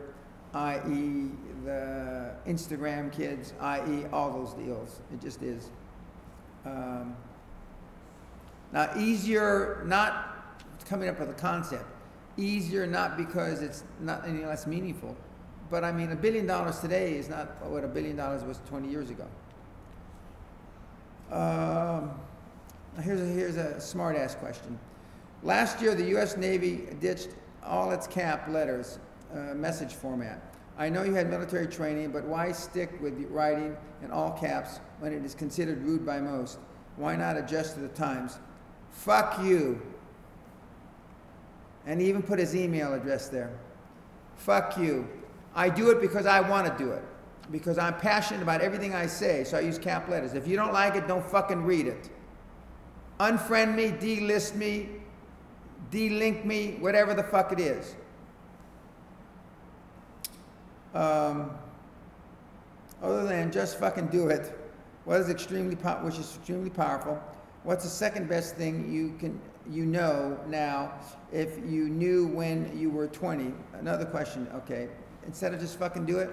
i.e., 0.54 1.30
the 1.64 2.34
Instagram 2.46 3.10
kids, 3.10 3.54
i.e., 3.60 4.06
all 4.12 4.30
those 4.30 4.54
deals. 4.54 5.00
It 5.12 5.20
just 5.20 5.42
is. 5.42 5.70
Um, 6.64 7.16
now, 8.72 8.90
easier, 8.98 9.82
not 9.86 10.58
coming 10.86 11.08
up 11.08 11.18
with 11.18 11.30
a 11.30 11.34
concept, 11.34 11.86
easier 12.36 12.86
not 12.86 13.16
because 13.16 13.62
it's 13.62 13.84
not 14.00 14.26
any 14.28 14.44
less 14.44 14.66
meaningful, 14.66 15.16
but 15.70 15.84
I 15.84 15.92
mean, 15.92 16.12
a 16.12 16.16
billion 16.16 16.46
dollars 16.46 16.78
today 16.80 17.16
is 17.16 17.28
not 17.28 17.64
what 17.66 17.82
a 17.82 17.88
billion 17.88 18.16
dollars 18.16 18.42
was 18.44 18.60
20 18.68 18.88
years 18.88 19.10
ago. 19.10 19.26
Um, 21.30 22.10
here's 23.02 23.20
a, 23.20 23.26
here's 23.26 23.56
a 23.56 23.80
smart 23.80 24.16
ass 24.16 24.34
question. 24.34 24.78
Last 25.42 25.80
year, 25.80 25.94
the 25.94 26.04
U.S. 26.10 26.36
Navy 26.36 26.88
ditched 27.00 27.30
all 27.62 27.90
its 27.92 28.06
cap 28.06 28.48
letters, 28.48 28.98
uh, 29.32 29.54
message 29.54 29.94
format. 29.94 30.42
I 30.76 30.88
know 30.88 31.02
you 31.02 31.14
had 31.14 31.28
military 31.28 31.66
training, 31.66 32.10
but 32.10 32.24
why 32.24 32.52
stick 32.52 33.00
with 33.00 33.20
writing 33.30 33.76
in 34.02 34.10
all 34.10 34.32
caps 34.32 34.80
when 35.00 35.12
it 35.12 35.24
is 35.24 35.34
considered 35.34 35.82
rude 35.82 36.04
by 36.04 36.20
most? 36.20 36.58
Why 36.96 37.16
not 37.16 37.36
adjust 37.36 37.74
to 37.74 37.80
the 37.80 37.88
times? 37.88 38.38
Fuck 38.90 39.40
you. 39.42 39.80
And 41.86 42.00
he 42.00 42.08
even 42.08 42.22
put 42.22 42.38
his 42.38 42.54
email 42.54 42.92
address 42.94 43.28
there. 43.28 43.50
Fuck 44.36 44.76
you. 44.76 45.08
I 45.54 45.68
do 45.68 45.90
it 45.90 46.00
because 46.00 46.26
I 46.26 46.40
want 46.40 46.66
to 46.66 46.84
do 46.84 46.92
it. 46.92 47.02
Because 47.50 47.78
I'm 47.78 47.94
passionate 47.94 48.42
about 48.42 48.60
everything 48.60 48.94
I 48.94 49.06
say, 49.06 49.42
so 49.44 49.56
I 49.56 49.60
use 49.60 49.78
cap 49.78 50.08
letters. 50.08 50.34
If 50.34 50.46
you 50.46 50.56
don't 50.56 50.72
like 50.72 50.96
it, 50.96 51.08
don't 51.08 51.24
fucking 51.24 51.64
read 51.64 51.86
it. 51.86 52.10
Unfriend 53.18 53.74
me, 53.74 53.90
delist 53.90 54.54
me, 54.54 54.88
delink 55.90 56.44
me, 56.44 56.76
whatever 56.80 57.14
the 57.14 57.22
fuck 57.22 57.52
it 57.52 57.60
is. 57.60 57.94
Um, 60.94 61.50
other 63.02 63.26
than 63.26 63.52
just 63.52 63.78
fucking 63.78 64.08
do 64.08 64.28
it, 64.28 64.58
what 65.04 65.20
is 65.20 65.30
extremely 65.30 65.76
po- 65.76 66.00
which 66.02 66.18
is 66.18 66.36
extremely 66.36 66.70
powerful. 66.70 67.22
What's 67.62 67.84
the 67.84 67.90
second 67.90 68.28
best 68.28 68.56
thing 68.56 68.90
you 68.92 69.14
can 69.18 69.40
you 69.70 69.84
know 69.84 70.38
now 70.48 70.92
if 71.32 71.58
you 71.66 71.88
knew 71.88 72.26
when 72.28 72.76
you 72.76 72.90
were 72.90 73.06
20? 73.06 73.52
Another 73.74 74.04
question. 74.04 74.48
Okay, 74.54 74.88
instead 75.26 75.54
of 75.54 75.60
just 75.60 75.78
fucking 75.78 76.06
do 76.06 76.18
it, 76.18 76.30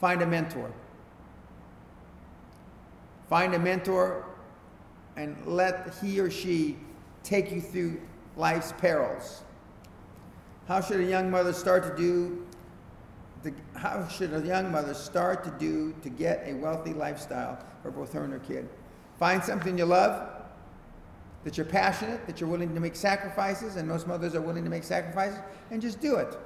find 0.00 0.22
a 0.22 0.26
mentor. 0.26 0.72
Find 3.28 3.54
a 3.54 3.58
mentor 3.58 4.24
and 5.16 5.36
let 5.46 5.94
he 6.02 6.18
or 6.18 6.30
she 6.30 6.76
take 7.22 7.50
you 7.50 7.60
through 7.60 8.00
life's 8.36 8.72
perils. 8.72 9.42
How 10.66 10.80
should 10.80 11.00
a 11.00 11.04
young 11.04 11.30
mother 11.30 11.52
start 11.52 11.82
to 11.84 11.96
do 11.96 12.46
the, 13.42 13.52
how 13.74 14.06
should 14.08 14.34
a 14.34 14.46
young 14.46 14.70
mother 14.70 14.92
start 14.92 15.44
to 15.44 15.50
do 15.52 15.94
to 16.02 16.10
get 16.10 16.42
a 16.46 16.54
wealthy 16.54 16.92
lifestyle 16.92 17.58
for 17.82 17.90
both 17.90 18.12
her 18.12 18.24
and 18.24 18.32
her 18.32 18.38
kid? 18.38 18.68
Find 19.18 19.42
something 19.42 19.78
you 19.78 19.84
love, 19.84 20.28
that 21.44 21.56
you're 21.56 21.66
passionate, 21.66 22.26
that 22.26 22.40
you're 22.40 22.50
willing 22.50 22.74
to 22.74 22.80
make 22.80 22.94
sacrifices, 22.94 23.76
and 23.76 23.88
most 23.88 24.06
mothers 24.06 24.34
are 24.34 24.40
willing 24.40 24.64
to 24.64 24.70
make 24.70 24.84
sacrifices, 24.84 25.38
and 25.70 25.80
just 25.80 26.00
do 26.00 26.16
it. 26.16 26.36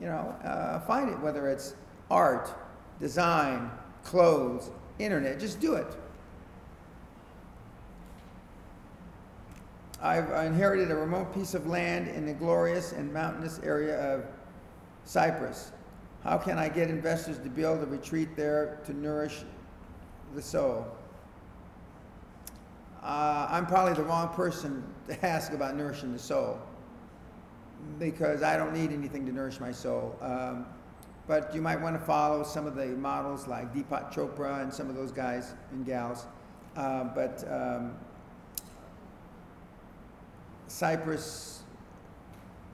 You 0.00 0.06
know, 0.06 0.34
uh, 0.44 0.80
find 0.80 1.08
it, 1.10 1.18
whether 1.20 1.48
it's 1.48 1.74
art, 2.10 2.52
design, 2.98 3.70
clothes, 4.02 4.70
internet, 4.98 5.38
just 5.38 5.60
do 5.60 5.74
it. 5.74 5.96
I've 10.02 10.30
inherited 10.46 10.90
a 10.90 10.96
remote 10.96 11.34
piece 11.34 11.54
of 11.54 11.66
land 11.66 12.08
in 12.08 12.24
the 12.24 12.32
glorious 12.32 12.92
and 12.92 13.12
mountainous 13.12 13.60
area 13.62 13.98
of 14.00 14.24
Cyprus. 15.04 15.72
How 16.24 16.38
can 16.38 16.58
I 16.58 16.68
get 16.68 16.88
investors 16.88 17.38
to 17.38 17.50
build 17.50 17.82
a 17.82 17.86
retreat 17.86 18.34
there 18.34 18.80
to 18.86 18.94
nourish 18.94 19.44
the 20.34 20.40
soul? 20.40 20.86
Uh, 23.02 23.46
I'm 23.50 23.66
probably 23.66 23.94
the 23.94 24.02
wrong 24.02 24.28
person 24.28 24.82
to 25.08 25.26
ask 25.26 25.52
about 25.52 25.76
nourishing 25.76 26.12
the 26.12 26.18
soul 26.18 26.58
because 27.98 28.42
I 28.42 28.56
don't 28.56 28.74
need 28.74 28.92
anything 28.92 29.26
to 29.26 29.32
nourish 29.32 29.60
my 29.60 29.72
soul. 29.72 30.16
Um, 30.20 30.66
but 31.26 31.54
you 31.54 31.62
might 31.62 31.80
want 31.80 31.98
to 31.98 32.04
follow 32.04 32.42
some 32.42 32.66
of 32.66 32.74
the 32.74 32.86
models 32.86 33.46
like 33.46 33.72
Deepak 33.74 34.12
Chopra 34.12 34.62
and 34.62 34.72
some 34.72 34.88
of 34.90 34.96
those 34.96 35.12
guys 35.12 35.54
and 35.72 35.84
gals. 35.84 36.26
Uh, 36.76 37.04
but 37.04 37.44
um, 37.50 37.94
Cyprus 40.70 41.64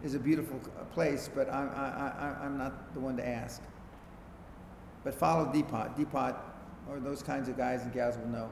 is 0.05 0.15
a 0.15 0.19
beautiful 0.19 0.61
place, 0.93 1.31
but 1.35 1.53
I'm, 1.53 1.71
I, 1.71 2.37
I'm 2.43 2.59
not 2.59 2.93
the 2.93 3.01
one 3.01 3.17
to 3.17 3.27
ask. 3.27 3.63
But 5.03 5.15
follow 5.15 5.47
Deepak. 5.47 5.97
Deepak, 5.97 6.37
or 6.91 7.01
those 7.01 7.23
kinds 7.23 7.49
of 7.49 7.57
guys 7.57 7.83
and 7.83 7.93
gals 7.95 8.19
will 8.19 8.29
know. 8.29 8.51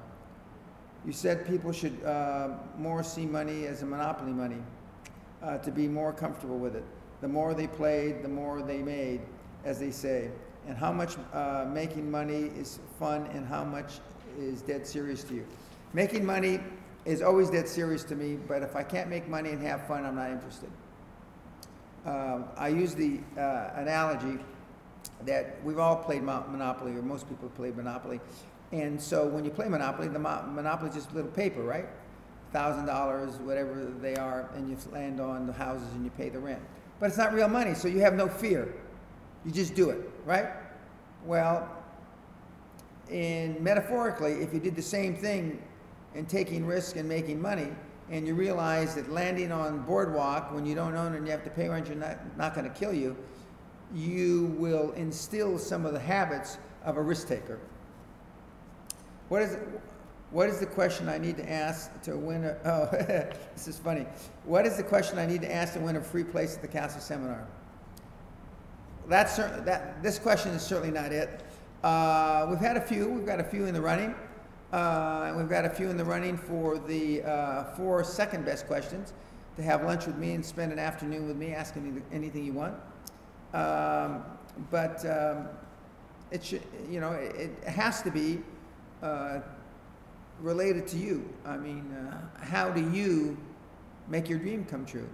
You 1.06 1.12
said 1.12 1.46
people 1.46 1.72
should 1.72 2.02
uh, 2.04 2.54
more 2.78 3.02
see 3.02 3.26
money 3.26 3.66
as 3.66 3.82
a 3.82 3.86
monopoly 3.86 4.32
money, 4.32 4.62
uh, 5.42 5.58
to 5.58 5.70
be 5.70 5.88
more 5.88 6.12
comfortable 6.14 6.58
with 6.58 6.74
it. 6.74 6.84
The 7.20 7.28
more 7.28 7.52
they 7.52 7.66
played, 7.66 8.22
the 8.22 8.28
more 8.28 8.62
they 8.62 8.78
made, 8.78 9.20
as 9.64 9.78
they 9.78 9.90
say. 9.90 10.30
And 10.66 10.74
how 10.74 10.90
much 10.90 11.16
uh, 11.34 11.66
making 11.70 12.10
money 12.10 12.50
is 12.56 12.78
fun 12.98 13.26
and 13.34 13.46
how 13.46 13.62
much 13.62 14.00
is 14.38 14.62
dead 14.62 14.86
serious 14.86 15.22
to 15.24 15.34
you. 15.34 15.46
Making 15.92 16.24
money 16.24 16.60
is 17.04 17.20
always 17.22 17.50
dead 17.50 17.68
serious 17.68 18.02
to 18.04 18.16
me, 18.16 18.36
but 18.48 18.62
if 18.62 18.76
I 18.76 18.82
can't 18.82 19.10
make 19.10 19.28
money 19.28 19.50
and 19.50 19.62
have 19.62 19.86
fun, 19.86 20.04
I'm 20.06 20.16
not 20.16 20.30
interested. 20.30 20.70
Um, 22.06 22.46
I 22.56 22.68
use 22.68 22.94
the 22.94 23.20
uh, 23.38 23.70
analogy 23.76 24.38
that 25.26 25.62
we've 25.64 25.78
all 25.78 25.96
played 25.96 26.22
Monopoly, 26.22 26.92
or 26.92 27.02
most 27.02 27.28
people 27.28 27.48
played 27.50 27.76
Monopoly. 27.76 28.20
And 28.72 29.00
so 29.00 29.26
when 29.26 29.44
you 29.44 29.50
play 29.50 29.68
Monopoly, 29.68 30.08
the 30.08 30.18
mo- 30.18 30.44
Monopoly 30.48 30.90
is 30.90 30.96
just 30.96 31.14
little 31.14 31.30
paper, 31.30 31.62
right? 31.62 31.86
Thousand 32.52 32.86
dollars, 32.86 33.36
whatever 33.36 33.92
they 34.00 34.16
are, 34.16 34.48
and 34.54 34.68
you 34.68 34.76
land 34.92 35.20
on 35.20 35.46
the 35.46 35.52
houses 35.52 35.88
and 35.92 36.04
you 36.04 36.10
pay 36.10 36.28
the 36.28 36.38
rent. 36.38 36.60
But 37.00 37.06
it's 37.06 37.18
not 37.18 37.32
real 37.32 37.48
money, 37.48 37.74
so 37.74 37.88
you 37.88 38.00
have 38.00 38.14
no 38.14 38.28
fear. 38.28 38.74
You 39.44 39.50
just 39.50 39.74
do 39.74 39.90
it, 39.90 40.10
right? 40.24 40.48
Well, 41.24 41.68
in 43.10 43.62
metaphorically, 43.62 44.32
if 44.34 44.54
you 44.54 44.60
did 44.60 44.76
the 44.76 44.82
same 44.82 45.14
thing 45.16 45.62
in 46.14 46.26
taking 46.26 46.66
risk 46.66 46.96
and 46.96 47.08
making 47.08 47.40
money, 47.40 47.68
and 48.10 48.26
you 48.26 48.34
realize 48.34 48.94
that 48.94 49.10
landing 49.10 49.50
on 49.50 49.82
boardwalk 49.82 50.52
when 50.52 50.66
you 50.66 50.74
don't 50.74 50.94
own 50.94 51.14
it 51.14 51.18
and 51.18 51.26
you 51.26 51.32
have 51.32 51.44
to 51.44 51.50
pay 51.50 51.68
rent, 51.68 51.88
you're 51.88 51.96
not, 51.96 52.18
not 52.36 52.54
going 52.54 52.70
to 52.70 52.78
kill 52.78 52.92
you, 52.92 53.16
you 53.94 54.54
will 54.58 54.92
instill 54.92 55.58
some 55.58 55.86
of 55.86 55.92
the 55.92 56.00
habits 56.00 56.58
of 56.84 56.96
a 56.96 57.02
risk 57.02 57.28
taker. 57.28 57.58
What 59.28 59.42
is, 59.42 59.56
what 60.30 60.48
is 60.48 60.58
the 60.58 60.66
question 60.66 61.08
I 61.08 61.16
need 61.16 61.36
to 61.38 61.50
ask 61.50 62.00
to 62.02 62.16
win 62.16 62.44
a, 62.44 62.56
oh, 62.64 62.88
this 63.54 63.68
is 63.68 63.78
funny. 63.78 64.06
What 64.44 64.66
is 64.66 64.76
the 64.76 64.82
question 64.82 65.18
I 65.18 65.26
need 65.26 65.42
to 65.42 65.52
ask 65.52 65.74
to 65.74 65.80
win 65.80 65.96
a 65.96 66.00
free 66.00 66.24
place 66.24 66.56
at 66.56 66.62
the 66.62 66.68
Castle 66.68 67.00
Seminar? 67.00 67.46
That's, 69.08 69.36
that, 69.36 70.02
this 70.02 70.18
question 70.18 70.52
is 70.52 70.62
certainly 70.62 70.90
not 70.90 71.12
it. 71.12 71.42
Uh, 71.82 72.46
we've 72.48 72.58
had 72.58 72.76
a 72.76 72.80
few, 72.80 73.08
we've 73.08 73.26
got 73.26 73.38
a 73.38 73.44
few 73.44 73.66
in 73.66 73.74
the 73.74 73.80
running. 73.80 74.14
Uh, 74.74 75.26
and 75.28 75.36
we've 75.36 75.48
got 75.48 75.64
a 75.64 75.70
few 75.70 75.88
in 75.88 75.96
the 75.96 76.04
running 76.04 76.36
for 76.36 76.78
the 76.78 77.22
uh, 77.22 77.62
four 77.76 78.02
second 78.02 78.44
best 78.44 78.66
questions 78.66 79.12
to 79.54 79.62
have 79.62 79.84
lunch 79.84 80.04
with 80.04 80.16
me 80.16 80.32
and 80.32 80.44
spend 80.44 80.72
an 80.72 80.80
afternoon 80.80 81.28
with 81.28 81.36
me 81.36 81.52
asking 81.54 82.02
anything 82.10 82.44
you 82.44 82.52
want. 82.52 82.74
Um, 83.52 84.24
but 84.72 85.06
um, 85.06 85.46
it 86.32 86.44
should, 86.44 86.62
you 86.90 86.98
know, 86.98 87.12
it, 87.12 87.52
it 87.64 87.68
has 87.68 88.02
to 88.02 88.10
be 88.10 88.40
uh, 89.00 89.38
related 90.40 90.88
to 90.88 90.96
you. 90.96 91.32
I 91.46 91.56
mean, 91.56 91.92
uh, 91.92 92.44
how 92.44 92.68
do 92.68 92.80
you 92.90 93.36
make 94.08 94.28
your 94.28 94.40
dream 94.40 94.64
come 94.64 94.84
true? 94.84 95.08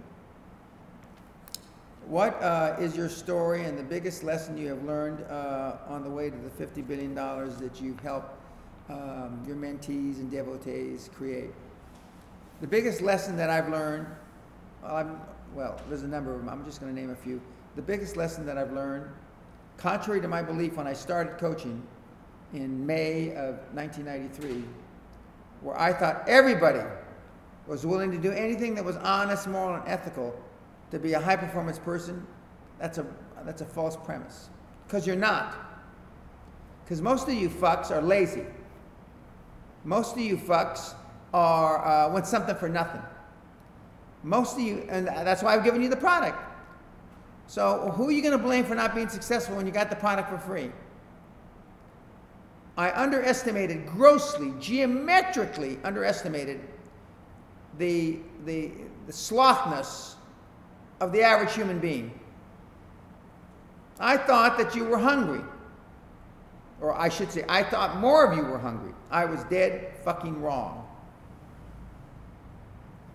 What 2.07 2.41
uh, 2.41 2.77
is 2.79 2.97
your 2.97 3.09
story 3.09 3.65
and 3.65 3.77
the 3.77 3.83
biggest 3.83 4.23
lesson 4.23 4.57
you 4.57 4.69
have 4.69 4.83
learned 4.85 5.23
uh, 5.29 5.77
on 5.87 6.03
the 6.03 6.09
way 6.09 6.31
to 6.31 6.35
the 6.35 6.49
$50 6.49 6.87
billion 6.87 7.13
that 7.13 7.79
you've 7.79 7.99
helped 7.99 8.41
um, 8.89 9.43
your 9.47 9.55
mentees 9.55 10.17
and 10.17 10.29
devotees 10.29 11.09
create. 11.15 11.51
The 12.61 12.67
biggest 12.67 13.01
lesson 13.01 13.35
that 13.37 13.49
I've 13.49 13.69
learned, 13.69 14.07
well, 14.83 15.19
well, 15.53 15.79
there's 15.89 16.03
a 16.03 16.07
number 16.07 16.33
of 16.33 16.39
them, 16.39 16.49
I'm 16.49 16.63
just 16.65 16.79
going 16.79 16.93
to 16.93 16.99
name 16.99 17.09
a 17.11 17.15
few. 17.15 17.41
The 17.75 17.81
biggest 17.81 18.17
lesson 18.17 18.45
that 18.45 18.57
I've 18.57 18.73
learned, 18.73 19.05
contrary 19.77 20.21
to 20.21 20.27
my 20.27 20.41
belief 20.41 20.77
when 20.77 20.87
I 20.87 20.93
started 20.93 21.37
coaching 21.37 21.81
in 22.53 22.85
May 22.85 23.29
of 23.29 23.55
1993, 23.73 24.63
where 25.61 25.79
I 25.79 25.93
thought 25.93 26.23
everybody 26.27 26.81
was 27.67 27.85
willing 27.85 28.11
to 28.11 28.17
do 28.17 28.31
anything 28.31 28.75
that 28.75 28.83
was 28.83 28.97
honest, 28.97 29.47
moral, 29.47 29.75
and 29.75 29.87
ethical 29.87 30.37
to 30.91 30.99
be 30.99 31.13
a 31.13 31.19
high 31.19 31.35
performance 31.35 31.79
person, 31.79 32.25
that's 32.79 32.97
a, 32.97 33.05
that's 33.45 33.61
a 33.61 33.65
false 33.65 33.95
premise. 33.95 34.49
Because 34.85 35.07
you're 35.07 35.15
not. 35.15 35.55
Because 36.83 37.01
most 37.01 37.27
of 37.27 37.33
you 37.33 37.49
fucks 37.49 37.91
are 37.91 38.01
lazy. 38.01 38.45
Most 39.83 40.13
of 40.13 40.19
you 40.19 40.37
fucks 40.37 40.93
are 41.33 41.85
uh, 41.85 42.11
want 42.11 42.27
something 42.27 42.55
for 42.55 42.69
nothing. 42.69 43.01
Most 44.23 44.53
of 44.53 44.61
you, 44.61 44.85
and 44.89 45.07
that's 45.07 45.41
why 45.41 45.55
I've 45.55 45.63
given 45.63 45.81
you 45.81 45.89
the 45.89 45.95
product. 45.95 46.37
So 47.47 47.91
who 47.95 48.07
are 48.07 48.11
you 48.11 48.21
going 48.21 48.37
to 48.37 48.43
blame 48.43 48.63
for 48.63 48.75
not 48.75 48.93
being 48.93 49.09
successful 49.09 49.55
when 49.55 49.65
you 49.65 49.71
got 49.71 49.89
the 49.89 49.95
product 49.95 50.29
for 50.29 50.37
free? 50.37 50.71
I 52.77 52.91
underestimated 52.91 53.85
grossly, 53.87 54.53
geometrically 54.59 55.77
underestimated 55.83 56.61
the, 57.77 58.19
the, 58.45 58.71
the 59.07 59.11
slothness 59.11 60.15
of 60.99 61.11
the 61.11 61.21
average 61.21 61.53
human 61.53 61.79
being. 61.79 62.17
I 63.99 64.17
thought 64.17 64.57
that 64.57 64.75
you 64.75 64.85
were 64.85 64.97
hungry. 64.97 65.41
Or 66.81 66.99
I 66.99 67.09
should 67.09 67.31
say, 67.31 67.45
I 67.47 67.63
thought 67.63 67.97
more 67.97 68.25
of 68.25 68.35
you 68.35 68.43
were 68.43 68.57
hungry. 68.57 68.93
I 69.11 69.25
was 69.25 69.43
dead 69.45 69.93
fucking 70.03 70.41
wrong. 70.41 70.87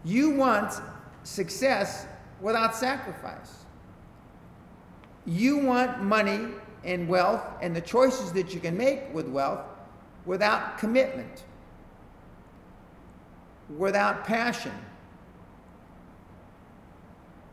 You 0.04 0.30
want 0.30 0.80
success 1.24 2.06
without 2.40 2.76
sacrifice. 2.76 3.64
You 5.24 5.58
want 5.58 6.00
money 6.00 6.46
and 6.84 7.08
wealth 7.08 7.42
and 7.60 7.74
the 7.74 7.80
choices 7.80 8.32
that 8.32 8.54
you 8.54 8.60
can 8.60 8.76
make 8.76 9.12
with 9.12 9.26
wealth 9.26 9.64
without 10.24 10.78
commitment, 10.78 11.44
without 13.76 14.24
passion. 14.24 14.72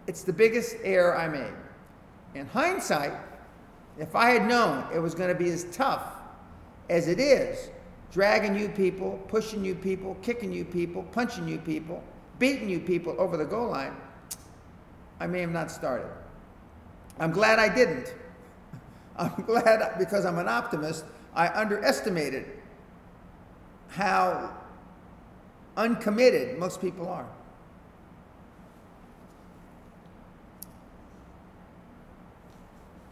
It's 0.05 0.23
the 0.23 0.33
biggest 0.33 0.75
error 0.83 1.17
I 1.17 1.27
made. 1.27 1.53
In 2.35 2.45
hindsight, 2.47 3.13
if 3.97 4.15
I 4.15 4.31
had 4.31 4.47
known 4.47 4.85
it 4.93 4.99
was 4.99 5.13
going 5.13 5.29
to 5.29 5.35
be 5.35 5.49
as 5.49 5.65
tough 5.71 6.03
as 6.89 7.07
it 7.07 7.19
is, 7.19 7.69
dragging 8.11 8.57
you 8.57 8.69
people, 8.69 9.19
pushing 9.27 9.63
you 9.63 9.75
people, 9.75 10.15
kicking 10.21 10.51
you 10.51 10.65
people, 10.65 11.03
punching 11.11 11.47
you 11.47 11.57
people, 11.57 12.03
beating 12.39 12.69
you 12.69 12.79
people 12.79 13.15
over 13.17 13.37
the 13.37 13.45
goal 13.45 13.69
line, 13.69 13.95
I 15.19 15.27
may 15.27 15.41
have 15.41 15.51
not 15.51 15.71
started. 15.71 16.09
I'm 17.19 17.31
glad 17.31 17.59
I 17.59 17.73
didn't. 17.73 18.13
I'm 19.17 19.43
glad 19.45 19.97
because 19.99 20.25
I'm 20.25 20.39
an 20.39 20.47
optimist, 20.47 21.05
I 21.35 21.47
underestimated 21.49 22.45
how 23.89 24.55
uncommitted 25.77 26.57
most 26.57 26.81
people 26.81 27.07
are. 27.07 27.27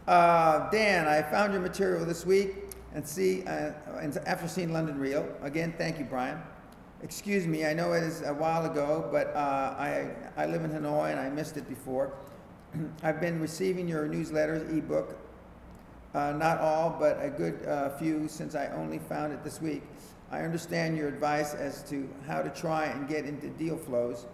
Uh, 0.06 0.68
Dan, 0.70 1.06
I 1.06 1.22
found 1.22 1.52
your 1.52 1.62
material 1.62 2.04
this 2.04 2.26
week 2.26 2.56
and 2.92 3.06
see, 3.06 3.44
uh, 3.44 3.70
and 4.00 4.16
after 4.26 4.48
seeing 4.48 4.72
London 4.72 4.98
Real, 4.98 5.24
again, 5.42 5.72
thank 5.78 5.98
you, 5.98 6.04
Brian. 6.04 6.40
Excuse 7.02 7.46
me, 7.46 7.66
I 7.66 7.72
know 7.72 7.92
it 7.92 8.02
is 8.02 8.22
a 8.22 8.34
while 8.34 8.68
ago, 8.68 9.08
but 9.12 9.28
uh, 9.28 9.76
I, 9.78 10.10
I 10.36 10.46
live 10.46 10.64
in 10.64 10.72
Hanoi 10.72 11.12
and 11.12 11.20
I 11.20 11.30
missed 11.30 11.56
it 11.56 11.68
before. 11.68 12.12
I've 13.04 13.20
been 13.20 13.40
receiving 13.40 13.86
your 13.86 14.08
newsletters, 14.08 14.76
ebook, 14.76 15.16
uh, 16.14 16.32
not 16.32 16.58
all, 16.58 16.96
but 16.98 17.18
a 17.22 17.30
good 17.30 17.64
uh, 17.66 17.90
few 17.90 18.26
since 18.26 18.56
I 18.56 18.68
only 18.68 18.98
found 18.98 19.32
it 19.32 19.44
this 19.44 19.62
week. 19.62 19.82
I 20.32 20.40
understand 20.42 20.96
your 20.96 21.06
advice 21.06 21.54
as 21.54 21.84
to 21.90 22.08
how 22.26 22.42
to 22.42 22.50
try 22.50 22.86
and 22.86 23.06
get 23.06 23.24
into 23.24 23.50
deal 23.50 23.76
flows 23.76 24.26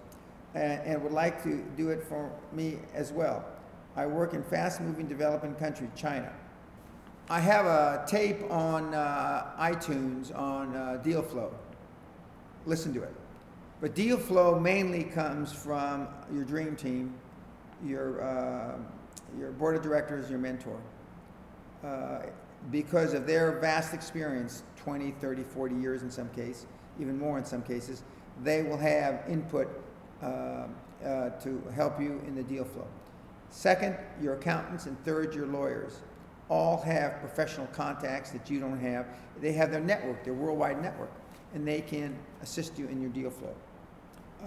and, 0.55 0.81
and 0.83 1.03
would 1.03 1.13
like 1.13 1.43
to 1.43 1.63
do 1.77 1.91
it 1.91 2.03
for 2.03 2.33
me 2.53 2.79
as 2.95 3.13
well. 3.13 3.45
I 3.97 4.07
work 4.07 4.35
in 4.35 4.43
fast 4.43 4.81
moving 4.81 5.07
developing 5.07 5.55
country, 5.55 5.89
China. 5.97 6.33
I 7.31 7.41
have 7.41 7.67
a 7.67 8.05
tape 8.07 8.51
on 8.51 8.95
uh, 8.95 9.53
iTunes 9.59 10.37
on 10.37 10.75
uh, 10.75 10.97
deal 11.03 11.23
flow. 11.23 11.53
Listen 12.65 12.95
to 12.95 13.03
it. 13.03 13.15
But 13.81 13.95
deal 13.95 14.17
flow 14.17 14.59
mainly 14.59 15.05
comes 15.05 15.53
from 15.53 16.09
your 16.33 16.45
dream 16.45 16.75
team, 16.75 17.15
your, 17.85 18.23
uh, 18.23 18.79
your 19.39 19.53
board 19.53 19.77
of 19.77 19.83
directors, 19.83 20.31
your 20.31 20.39
mentor. 20.39 20.81
Uh, 21.85 22.23
because 22.71 23.15
of 23.15 23.27
their 23.27 23.59
vast 23.61 23.95
experience 23.95 24.63
20, 24.77 25.13
30, 25.13 25.45
40 25.45 25.75
years 25.77 26.03
in 26.03 26.11
some 26.11 26.29
case, 26.31 26.67
even 26.99 27.19
more 27.19 27.39
in 27.39 27.45
some 27.45 27.63
cases 27.63 28.03
they 28.43 28.63
will 28.63 28.77
have 28.77 29.23
input 29.29 29.69
uh, 30.23 30.27
uh, 31.05 31.31
to 31.41 31.63
help 31.75 32.01
you 32.01 32.21
in 32.27 32.35
the 32.35 32.43
deal 32.43 32.65
flow. 32.65 32.87
Second, 33.51 33.97
your 34.21 34.35
accountants, 34.35 34.87
and 34.87 35.03
third, 35.05 35.35
your 35.35 35.47
lawyers. 35.47 36.01
All 36.49 36.81
have 36.83 37.21
professional 37.21 37.67
contacts 37.69 38.31
that 38.31 38.49
you 38.51 38.61
don't 38.61 38.79
have. 38.79 39.07
They 39.41 39.53
have 39.53 39.71
their 39.71 39.81
network, 39.81 40.25
their 40.25 40.35
worldwide 40.35 40.81
network, 40.83 41.11
and 41.55 41.67
they 41.67 41.81
can 41.81 42.17
assist 42.43 42.79
you 42.79 42.87
in 42.89 43.01
your 43.01 43.11
deal 43.11 43.31
flow. 43.31 43.55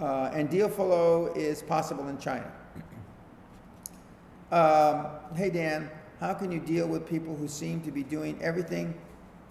Uh, 0.00 0.30
and 0.32 0.50
deal 0.50 0.68
flow 0.68 1.32
is 1.36 1.62
possible 1.62 2.08
in 2.08 2.18
China. 2.18 2.50
um, 4.52 5.06
hey, 5.36 5.50
Dan, 5.50 5.90
how 6.18 6.34
can 6.34 6.50
you 6.50 6.60
deal 6.60 6.86
with 6.86 7.06
people 7.06 7.36
who 7.36 7.46
seem 7.46 7.80
to 7.82 7.90
be 7.90 8.02
doing 8.02 8.40
everything 8.42 8.94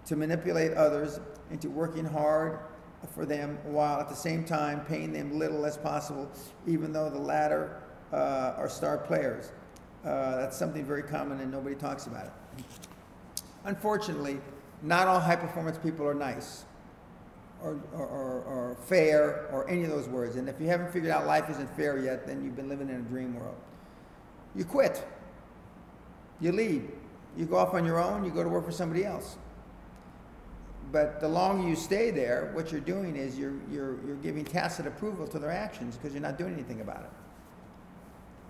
to 0.05 0.15
manipulate 0.15 0.73
others 0.73 1.19
into 1.51 1.69
working 1.69 2.05
hard 2.05 2.59
for 3.13 3.25
them 3.25 3.57
while 3.63 3.99
at 3.99 4.09
the 4.09 4.15
same 4.15 4.43
time 4.43 4.81
paying 4.85 5.11
them 5.11 5.37
little 5.37 5.65
as 5.65 5.77
possible, 5.77 6.29
even 6.67 6.93
though 6.93 7.09
the 7.09 7.19
latter 7.19 7.81
uh, 8.11 8.53
are 8.57 8.69
star 8.69 8.97
players. 8.97 9.51
Uh, 10.05 10.37
that's 10.37 10.57
something 10.57 10.83
very 10.83 11.03
common 11.03 11.39
and 11.41 11.51
nobody 11.51 11.75
talks 11.75 12.07
about 12.07 12.25
it. 12.25 12.63
Unfortunately, 13.65 14.39
not 14.81 15.07
all 15.07 15.19
high 15.19 15.35
performance 15.35 15.77
people 15.77 16.07
are 16.07 16.15
nice 16.15 16.65
or, 17.63 17.79
or, 17.93 18.05
or, 18.05 18.41
or 18.43 18.77
fair 18.85 19.47
or 19.51 19.69
any 19.69 19.83
of 19.83 19.89
those 19.91 20.07
words. 20.09 20.35
And 20.35 20.49
if 20.49 20.59
you 20.59 20.67
haven't 20.67 20.91
figured 20.91 21.11
out 21.11 21.27
life 21.27 21.49
isn't 21.49 21.69
fair 21.75 21.99
yet, 21.99 22.25
then 22.25 22.43
you've 22.43 22.55
been 22.55 22.69
living 22.69 22.89
in 22.89 22.95
a 22.95 23.01
dream 23.01 23.35
world. 23.35 23.55
You 24.55 24.65
quit. 24.65 25.07
You 26.39 26.51
leave. 26.51 26.89
You 27.37 27.45
go 27.45 27.57
off 27.57 27.73
on 27.73 27.85
your 27.85 27.99
own, 27.99 28.25
you 28.25 28.31
go 28.31 28.43
to 28.43 28.49
work 28.49 28.65
for 28.65 28.71
somebody 28.71 29.05
else. 29.05 29.37
But 30.91 31.21
the 31.21 31.29
longer 31.29 31.67
you 31.67 31.75
stay 31.75 32.11
there, 32.11 32.51
what 32.53 32.71
you're 32.71 32.81
doing 32.81 33.15
is 33.15 33.37
you're, 33.37 33.53
you're, 33.71 34.03
you're 34.05 34.17
giving 34.17 34.43
tacit 34.43 34.85
approval 34.85 35.25
to 35.27 35.39
their 35.39 35.51
actions 35.51 35.95
because 35.95 36.13
you're 36.13 36.21
not 36.21 36.37
doing 36.37 36.53
anything 36.53 36.81
about 36.81 37.03
it. 37.03 37.09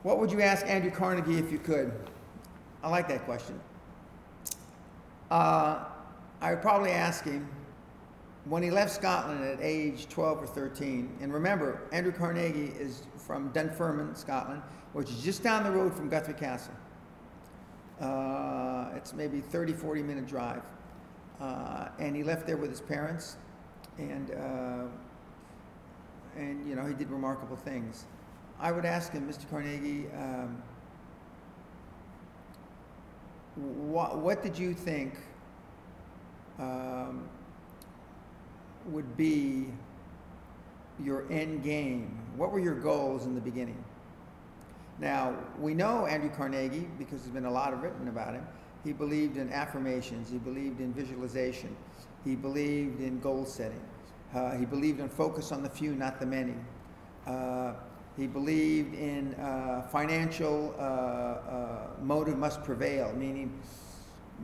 What 0.03 0.17
would 0.19 0.31
you 0.31 0.41
ask 0.41 0.65
Andrew 0.65 0.89
Carnegie 0.89 1.37
if 1.37 1.51
you 1.51 1.59
could? 1.59 1.91
I 2.81 2.89
like 2.89 3.07
that 3.09 3.23
question. 3.25 3.59
Uh, 5.29 5.85
I 6.41 6.51
would 6.51 6.61
probably 6.61 6.89
ask 6.89 7.23
him 7.23 7.47
when 8.45 8.63
he 8.63 8.71
left 8.71 8.91
Scotland 8.91 9.43
at 9.43 9.59
age 9.61 10.09
12 10.09 10.43
or 10.43 10.47
13, 10.47 11.17
and 11.21 11.31
remember, 11.31 11.83
Andrew 11.91 12.11
Carnegie 12.11 12.73
is 12.79 13.03
from 13.15 13.49
Dunfermline, 13.49 14.15
Scotland, 14.15 14.63
which 14.93 15.09
is 15.11 15.21
just 15.21 15.43
down 15.43 15.63
the 15.63 15.71
road 15.71 15.93
from 15.93 16.09
Guthrie 16.09 16.33
Castle. 16.33 16.73
Uh, 17.99 18.89
it's 18.95 19.13
maybe 19.13 19.39
30, 19.39 19.73
40 19.73 20.01
minute 20.01 20.27
drive. 20.27 20.63
Uh, 21.39 21.89
and 21.99 22.15
he 22.15 22.23
left 22.23 22.47
there 22.47 22.57
with 22.57 22.71
his 22.71 22.81
parents, 22.81 23.37
and, 23.99 24.31
uh, 24.31 24.85
and 26.35 26.67
you 26.67 26.75
know, 26.75 26.85
he 26.85 26.95
did 26.95 27.11
remarkable 27.11 27.55
things. 27.55 28.05
I 28.61 28.71
would 28.71 28.85
ask 28.85 29.11
him, 29.11 29.27
Mr. 29.27 29.49
Carnegie, 29.49 30.05
um, 30.15 30.61
what, 33.55 34.19
what 34.19 34.43
did 34.43 34.55
you 34.55 34.75
think 34.75 35.15
um, 36.59 37.27
would 38.85 39.17
be 39.17 39.65
your 41.03 41.25
end 41.31 41.63
game? 41.63 42.19
What 42.35 42.51
were 42.51 42.59
your 42.59 42.75
goals 42.75 43.25
in 43.25 43.33
the 43.33 43.41
beginning? 43.41 43.83
Now, 44.99 45.35
we 45.59 45.73
know 45.73 46.05
Andrew 46.05 46.29
Carnegie 46.29 46.87
because 46.99 47.23
there's 47.23 47.33
been 47.33 47.45
a 47.45 47.51
lot 47.51 47.73
of 47.73 47.81
written 47.81 48.09
about 48.09 48.35
him. 48.35 48.45
He 48.83 48.93
believed 48.93 49.37
in 49.37 49.51
affirmations, 49.51 50.29
he 50.29 50.37
believed 50.37 50.81
in 50.81 50.93
visualization, 50.93 51.75
he 52.23 52.35
believed 52.35 53.01
in 53.01 53.19
goal 53.21 53.43
setting, 53.43 53.81
uh, 54.35 54.51
he 54.51 54.65
believed 54.65 54.99
in 54.99 55.09
focus 55.09 55.51
on 55.51 55.63
the 55.63 55.69
few, 55.69 55.95
not 55.95 56.19
the 56.19 56.27
many. 56.27 56.53
Uh, 57.25 57.73
he 58.17 58.27
believed 58.27 58.93
in 58.93 59.33
uh, 59.35 59.81
financial 59.91 60.75
uh, 60.77 60.81
uh, 60.81 61.87
motive 62.01 62.37
must 62.37 62.63
prevail, 62.63 63.13
meaning 63.13 63.51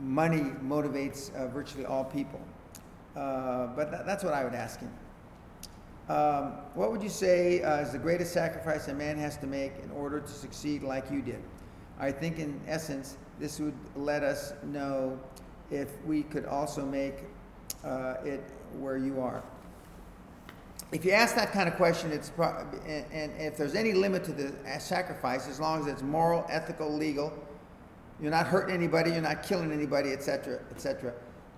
money 0.00 0.52
motivates 0.64 1.34
uh, 1.34 1.48
virtually 1.48 1.84
all 1.84 2.04
people. 2.04 2.40
Uh, 3.16 3.66
but 3.68 3.90
th- 3.90 4.02
that's 4.06 4.24
what 4.24 4.32
I 4.32 4.44
would 4.44 4.54
ask 4.54 4.80
him. 4.80 4.90
Um, 6.08 6.52
what 6.74 6.90
would 6.90 7.02
you 7.02 7.10
say 7.10 7.62
uh, 7.62 7.80
is 7.80 7.92
the 7.92 7.98
greatest 7.98 8.32
sacrifice 8.32 8.88
a 8.88 8.94
man 8.94 9.18
has 9.18 9.36
to 9.38 9.46
make 9.46 9.72
in 9.82 9.90
order 9.90 10.20
to 10.20 10.28
succeed 10.28 10.82
like 10.82 11.10
you 11.10 11.20
did? 11.20 11.42
I 11.98 12.10
think, 12.12 12.38
in 12.38 12.58
essence, 12.66 13.18
this 13.38 13.60
would 13.60 13.74
let 13.96 14.22
us 14.22 14.54
know 14.62 15.18
if 15.70 16.02
we 16.06 16.22
could 16.22 16.46
also 16.46 16.86
make 16.86 17.24
it 18.24 18.42
where 18.78 18.96
you 18.96 19.20
are 19.20 19.42
if 20.90 21.04
you 21.04 21.10
ask 21.10 21.34
that 21.34 21.52
kind 21.52 21.68
of 21.68 21.74
question, 21.74 22.10
it's 22.12 22.30
pro- 22.30 22.66
and, 22.86 23.04
and 23.12 23.30
if 23.38 23.58
there's 23.58 23.74
any 23.74 23.92
limit 23.92 24.24
to 24.24 24.32
the 24.32 24.54
sacrifice, 24.80 25.46
as 25.46 25.60
long 25.60 25.82
as 25.82 25.86
it's 25.86 26.00
moral, 26.02 26.46
ethical, 26.48 26.90
legal, 26.90 27.30
you're 28.20 28.30
not 28.30 28.46
hurting 28.46 28.74
anybody, 28.74 29.10
you're 29.10 29.20
not 29.20 29.42
killing 29.42 29.70
anybody, 29.70 30.12
etc., 30.12 30.60
etc., 30.70 31.12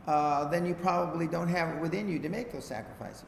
uh, 0.07 0.49
then 0.49 0.65
you 0.67 0.75
probably 0.75 1.29
don't 1.29 1.49
have 1.49 1.77
it 1.77 1.81
within 1.81 2.09
you 2.09 2.19
to 2.19 2.29
make 2.29 2.53
those 2.53 2.65
sacrifices. 2.65 3.23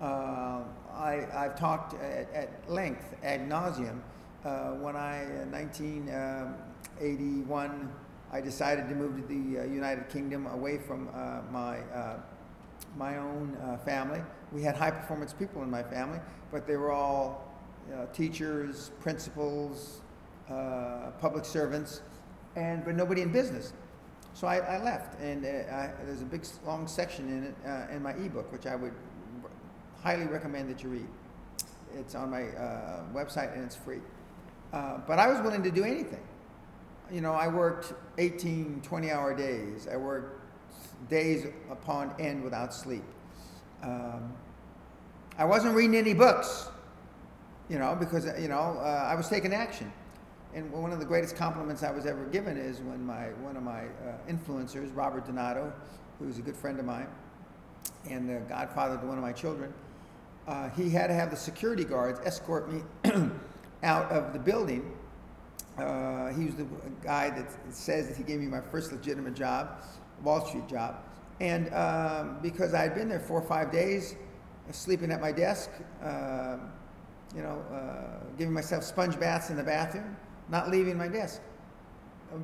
Uh, 0.00 0.60
I, 0.94 1.26
I've 1.34 1.58
talked 1.58 1.94
at, 1.94 2.32
at 2.32 2.70
length, 2.70 3.16
ad 3.24 3.48
nauseum, 3.48 3.98
uh, 4.44 4.74
when 4.74 4.94
I, 4.94 5.24
in 5.42 5.50
1981, 5.50 7.70
um, 7.70 7.90
I 8.32 8.40
decided 8.40 8.88
to 8.88 8.94
move 8.94 9.16
to 9.16 9.22
the 9.26 9.58
uh, 9.60 9.64
United 9.64 10.08
Kingdom 10.08 10.46
away 10.46 10.78
from 10.78 11.08
uh, 11.08 11.40
my, 11.50 11.80
uh, 11.80 12.20
my 12.96 13.18
own 13.18 13.56
family 13.84 14.22
we 14.52 14.62
had 14.62 14.76
high 14.76 14.90
performance 14.90 15.32
people 15.32 15.62
in 15.62 15.70
my 15.70 15.82
family, 15.82 16.20
but 16.50 16.66
they 16.66 16.76
were 16.76 16.92
all 16.92 17.52
you 17.88 17.94
know, 17.94 18.08
teachers, 18.12 18.90
principals, 19.00 20.00
uh, 20.50 21.10
public 21.20 21.44
servants, 21.44 22.02
and 22.54 22.84
but 22.84 22.94
nobody 22.94 23.22
in 23.22 23.32
business. 23.32 23.72
So 24.34 24.46
I, 24.46 24.58
I 24.58 24.82
left, 24.82 25.18
and 25.20 25.44
uh, 25.44 25.48
I, 25.48 25.90
there's 26.04 26.22
a 26.22 26.26
big 26.26 26.46
long 26.66 26.86
section 26.86 27.28
in 27.28 27.44
it 27.44 27.54
uh, 27.66 27.94
in 27.94 28.02
my 28.02 28.12
ebook, 28.12 28.52
which 28.52 28.66
I 28.66 28.76
would 28.76 28.92
highly 30.02 30.26
recommend 30.26 30.68
that 30.70 30.82
you 30.82 30.90
read. 30.90 31.08
It's 31.98 32.14
on 32.14 32.30
my 32.30 32.48
uh, 32.48 33.04
website 33.14 33.54
and 33.54 33.64
it's 33.64 33.76
free. 33.76 34.00
Uh, 34.72 34.98
but 35.06 35.18
I 35.18 35.28
was 35.28 35.40
willing 35.40 35.62
to 35.62 35.70
do 35.70 35.84
anything. 35.84 36.22
You 37.10 37.20
know, 37.20 37.32
I 37.32 37.48
worked 37.48 37.94
18, 38.18 38.82
20 38.82 39.10
hour 39.10 39.34
days. 39.34 39.88
I 39.90 39.96
worked 39.96 40.40
days 41.08 41.46
upon 41.70 42.12
end 42.18 42.42
without 42.42 42.74
sleep. 42.74 43.04
Um, 43.82 44.32
I 45.38 45.44
wasn't 45.44 45.74
reading 45.74 45.96
any 45.96 46.14
books, 46.14 46.68
you 47.68 47.78
know, 47.78 47.94
because, 47.98 48.26
you 48.40 48.48
know, 48.48 48.78
uh, 48.80 49.08
I 49.10 49.14
was 49.14 49.28
taking 49.28 49.52
action. 49.52 49.92
And 50.54 50.72
one 50.72 50.92
of 50.92 50.98
the 50.98 51.04
greatest 51.04 51.36
compliments 51.36 51.82
I 51.82 51.90
was 51.90 52.06
ever 52.06 52.24
given 52.26 52.56
is 52.56 52.80
when 52.80 53.04
my, 53.04 53.26
one 53.42 53.56
of 53.56 53.62
my 53.62 53.82
uh, 53.82 54.16
influencers, 54.28 54.94
Robert 54.96 55.26
Donato, 55.26 55.72
who's 56.18 56.38
a 56.38 56.42
good 56.42 56.56
friend 56.56 56.78
of 56.78 56.86
mine 56.86 57.08
and 58.08 58.28
the 58.28 58.40
godfather 58.48 58.96
to 58.96 59.06
one 59.06 59.18
of 59.18 59.22
my 59.22 59.32
children, 59.32 59.72
uh, 60.48 60.70
he 60.70 60.88
had 60.88 61.08
to 61.08 61.14
have 61.14 61.30
the 61.30 61.36
security 61.36 61.84
guards 61.84 62.20
escort 62.24 62.72
me 62.72 62.80
out 63.82 64.10
of 64.10 64.32
the 64.32 64.38
building. 64.38 64.96
Uh, 65.76 66.28
he 66.28 66.46
was 66.46 66.54
the 66.54 66.66
guy 67.02 67.28
that 67.28 67.50
says 67.68 68.08
that 68.08 68.16
he 68.16 68.22
gave 68.22 68.40
me 68.40 68.46
my 68.46 68.60
first 68.60 68.92
legitimate 68.92 69.34
job, 69.34 69.82
Wall 70.22 70.46
Street 70.46 70.66
job. 70.68 70.96
And 71.40 71.72
um, 71.74 72.38
because 72.42 72.74
I 72.74 72.82
had 72.82 72.94
been 72.94 73.08
there 73.08 73.20
four 73.20 73.40
or 73.40 73.46
five 73.46 73.70
days, 73.70 74.16
sleeping 74.70 75.10
at 75.10 75.20
my 75.20 75.32
desk, 75.32 75.70
uh, 76.02 76.56
you 77.34 77.42
know, 77.42 77.62
uh, 77.70 78.24
giving 78.38 78.54
myself 78.54 78.84
sponge 78.84 79.18
baths 79.20 79.50
in 79.50 79.56
the 79.56 79.62
bathroom, 79.62 80.16
not 80.48 80.70
leaving 80.70 80.96
my 80.96 81.08
desk 81.08 81.42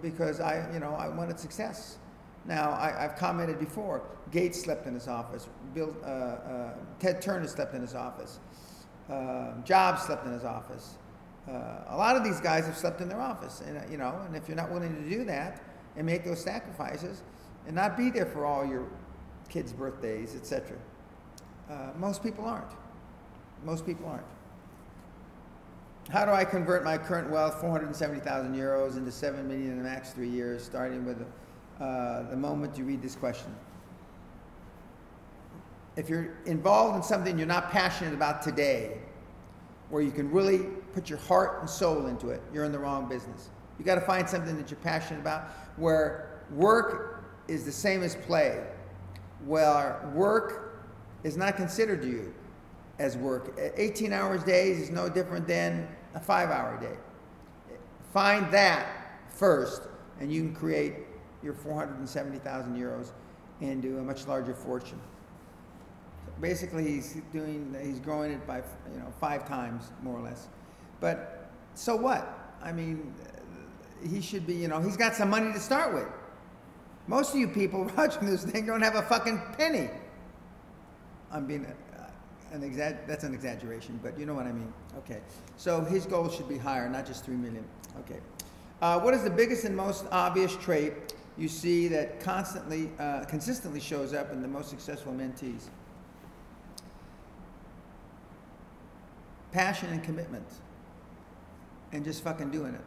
because 0.00 0.40
I, 0.40 0.66
you 0.72 0.80
know, 0.80 0.94
I 0.94 1.08
wanted 1.08 1.38
success. 1.38 1.98
Now, 2.44 2.70
I, 2.70 3.04
I've 3.04 3.16
commented 3.16 3.58
before. 3.58 4.02
Gates 4.30 4.60
slept 4.60 4.86
in 4.86 4.94
his 4.94 5.08
office. 5.08 5.48
Bill, 5.74 5.94
uh, 6.02 6.06
uh, 6.06 6.74
Ted 6.98 7.20
Turner 7.20 7.46
slept 7.46 7.74
in 7.74 7.82
his 7.82 7.94
office. 7.94 8.40
Uh, 9.10 9.52
Jobs 9.64 10.02
slept 10.02 10.26
in 10.26 10.32
his 10.32 10.44
office. 10.44 10.96
Uh, 11.48 11.84
a 11.88 11.96
lot 11.96 12.16
of 12.16 12.24
these 12.24 12.40
guys 12.40 12.66
have 12.66 12.76
slept 12.76 13.00
in 13.00 13.08
their 13.08 13.20
office, 13.20 13.62
and 13.66 13.76
uh, 13.76 13.80
you 13.90 13.96
know, 13.96 14.20
and 14.26 14.36
if 14.36 14.46
you're 14.46 14.56
not 14.56 14.70
willing 14.70 14.94
to 14.94 15.10
do 15.10 15.24
that 15.24 15.60
and 15.96 16.06
make 16.06 16.24
those 16.24 16.40
sacrifices, 16.40 17.22
and 17.66 17.74
not 17.74 17.96
be 17.96 18.10
there 18.10 18.26
for 18.26 18.44
all 18.44 18.64
your 18.64 18.86
kids' 19.48 19.72
birthdays, 19.72 20.34
etc., 20.34 20.76
uh, 21.70 21.90
most 21.96 22.22
people 22.22 22.44
aren't. 22.44 22.72
Most 23.64 23.86
people 23.86 24.06
aren't. 24.06 24.26
How 26.10 26.24
do 26.24 26.32
I 26.32 26.44
convert 26.44 26.84
my 26.84 26.98
current 26.98 27.30
wealth, 27.30 27.60
470,000 27.60 28.54
euros, 28.54 28.96
into 28.96 29.12
7 29.12 29.46
million 29.46 29.72
in 29.72 29.82
the 29.82 29.88
next 29.88 30.10
three 30.10 30.28
years, 30.28 30.64
starting 30.64 31.04
with 31.04 31.24
uh, 31.80 32.28
the 32.28 32.36
moment 32.36 32.76
you 32.76 32.84
read 32.84 33.00
this 33.00 33.14
question? 33.14 33.54
If 35.94 36.08
you're 36.08 36.34
involved 36.46 36.96
in 36.96 37.02
something 37.02 37.38
you're 37.38 37.46
not 37.46 37.70
passionate 37.70 38.14
about 38.14 38.42
today, 38.42 38.98
where 39.90 40.02
you 40.02 40.10
can 40.10 40.30
really 40.30 40.60
put 40.92 41.08
your 41.08 41.18
heart 41.18 41.60
and 41.60 41.68
soul 41.68 42.06
into 42.06 42.30
it, 42.30 42.40
you're 42.52 42.64
in 42.64 42.72
the 42.72 42.78
wrong 42.78 43.08
business. 43.08 43.50
You 43.78 43.84
got 43.84 43.96
to 43.96 44.00
find 44.00 44.28
something 44.28 44.56
that 44.56 44.70
you're 44.70 44.80
passionate 44.80 45.20
about, 45.20 45.48
where 45.76 46.40
work 46.50 47.11
is 47.52 47.64
the 47.64 47.72
same 47.72 48.02
as 48.02 48.16
play, 48.16 48.64
where 49.44 50.10
work 50.14 50.84
is 51.22 51.36
not 51.36 51.56
considered 51.56 52.02
to 52.02 52.08
you 52.08 52.34
as 52.98 53.16
work. 53.16 53.58
18 53.76 54.12
hours 54.12 54.42
days 54.42 54.80
is 54.80 54.90
no 54.90 55.08
different 55.08 55.46
than 55.46 55.86
a 56.14 56.20
five 56.20 56.50
hour 56.50 56.78
day. 56.80 56.96
Find 58.12 58.50
that 58.52 58.86
first, 59.28 59.82
and 60.20 60.32
you 60.32 60.42
can 60.42 60.54
create 60.54 60.94
your 61.42 61.54
470,000 61.54 62.76
euros 62.76 63.12
into 63.60 63.98
a 63.98 64.02
much 64.02 64.26
larger 64.26 64.54
fortune. 64.54 65.00
Basically, 66.40 66.86
he's 66.86 67.16
doing, 67.32 67.74
he's 67.82 68.00
growing 68.00 68.32
it 68.32 68.46
by, 68.46 68.58
you 68.92 68.98
know, 68.98 69.12
five 69.20 69.46
times 69.46 69.92
more 70.02 70.18
or 70.18 70.22
less. 70.22 70.48
But 71.00 71.50
so 71.74 71.96
what? 71.96 72.56
I 72.62 72.72
mean, 72.72 73.14
he 74.08 74.20
should 74.20 74.46
be, 74.46 74.54
you 74.54 74.68
know, 74.68 74.80
he's 74.80 74.96
got 74.96 75.14
some 75.14 75.30
money 75.30 75.52
to 75.52 75.60
start 75.60 75.94
with. 75.94 76.08
Most 77.06 77.34
of 77.34 77.40
you 77.40 77.48
people 77.48 77.90
watching 77.96 78.26
this 78.26 78.44
thing 78.44 78.66
don't 78.66 78.82
have 78.82 78.94
a 78.94 79.02
fucking 79.02 79.40
penny. 79.58 79.90
I'm 81.30 81.46
being 81.46 81.66
uh, 81.66 82.04
an 82.52 82.60
exa- 82.60 83.06
that's 83.06 83.24
an 83.24 83.34
exaggeration, 83.34 83.98
but 84.02 84.18
you 84.18 84.26
know 84.26 84.34
what 84.34 84.46
I 84.46 84.52
mean. 84.52 84.72
Okay. 84.98 85.20
So 85.56 85.80
his 85.80 86.06
goal 86.06 86.28
should 86.28 86.48
be 86.48 86.58
higher, 86.58 86.88
not 86.88 87.06
just 87.06 87.24
3 87.24 87.36
million. 87.36 87.64
Okay. 88.00 88.20
Uh, 88.80 89.00
what 89.00 89.14
is 89.14 89.22
the 89.22 89.30
biggest 89.30 89.64
and 89.64 89.76
most 89.76 90.04
obvious 90.10 90.54
trait 90.56 91.14
you 91.38 91.48
see 91.48 91.88
that 91.88 92.20
constantly, 92.20 92.90
uh, 92.98 93.24
consistently 93.24 93.80
shows 93.80 94.12
up 94.12 94.32
in 94.32 94.42
the 94.42 94.48
most 94.48 94.68
successful 94.68 95.12
mentees? 95.12 95.68
Passion 99.52 99.90
and 99.90 100.02
commitment, 100.02 100.46
and 101.92 102.04
just 102.04 102.24
fucking 102.24 102.50
doing 102.50 102.74
it, 102.74 102.80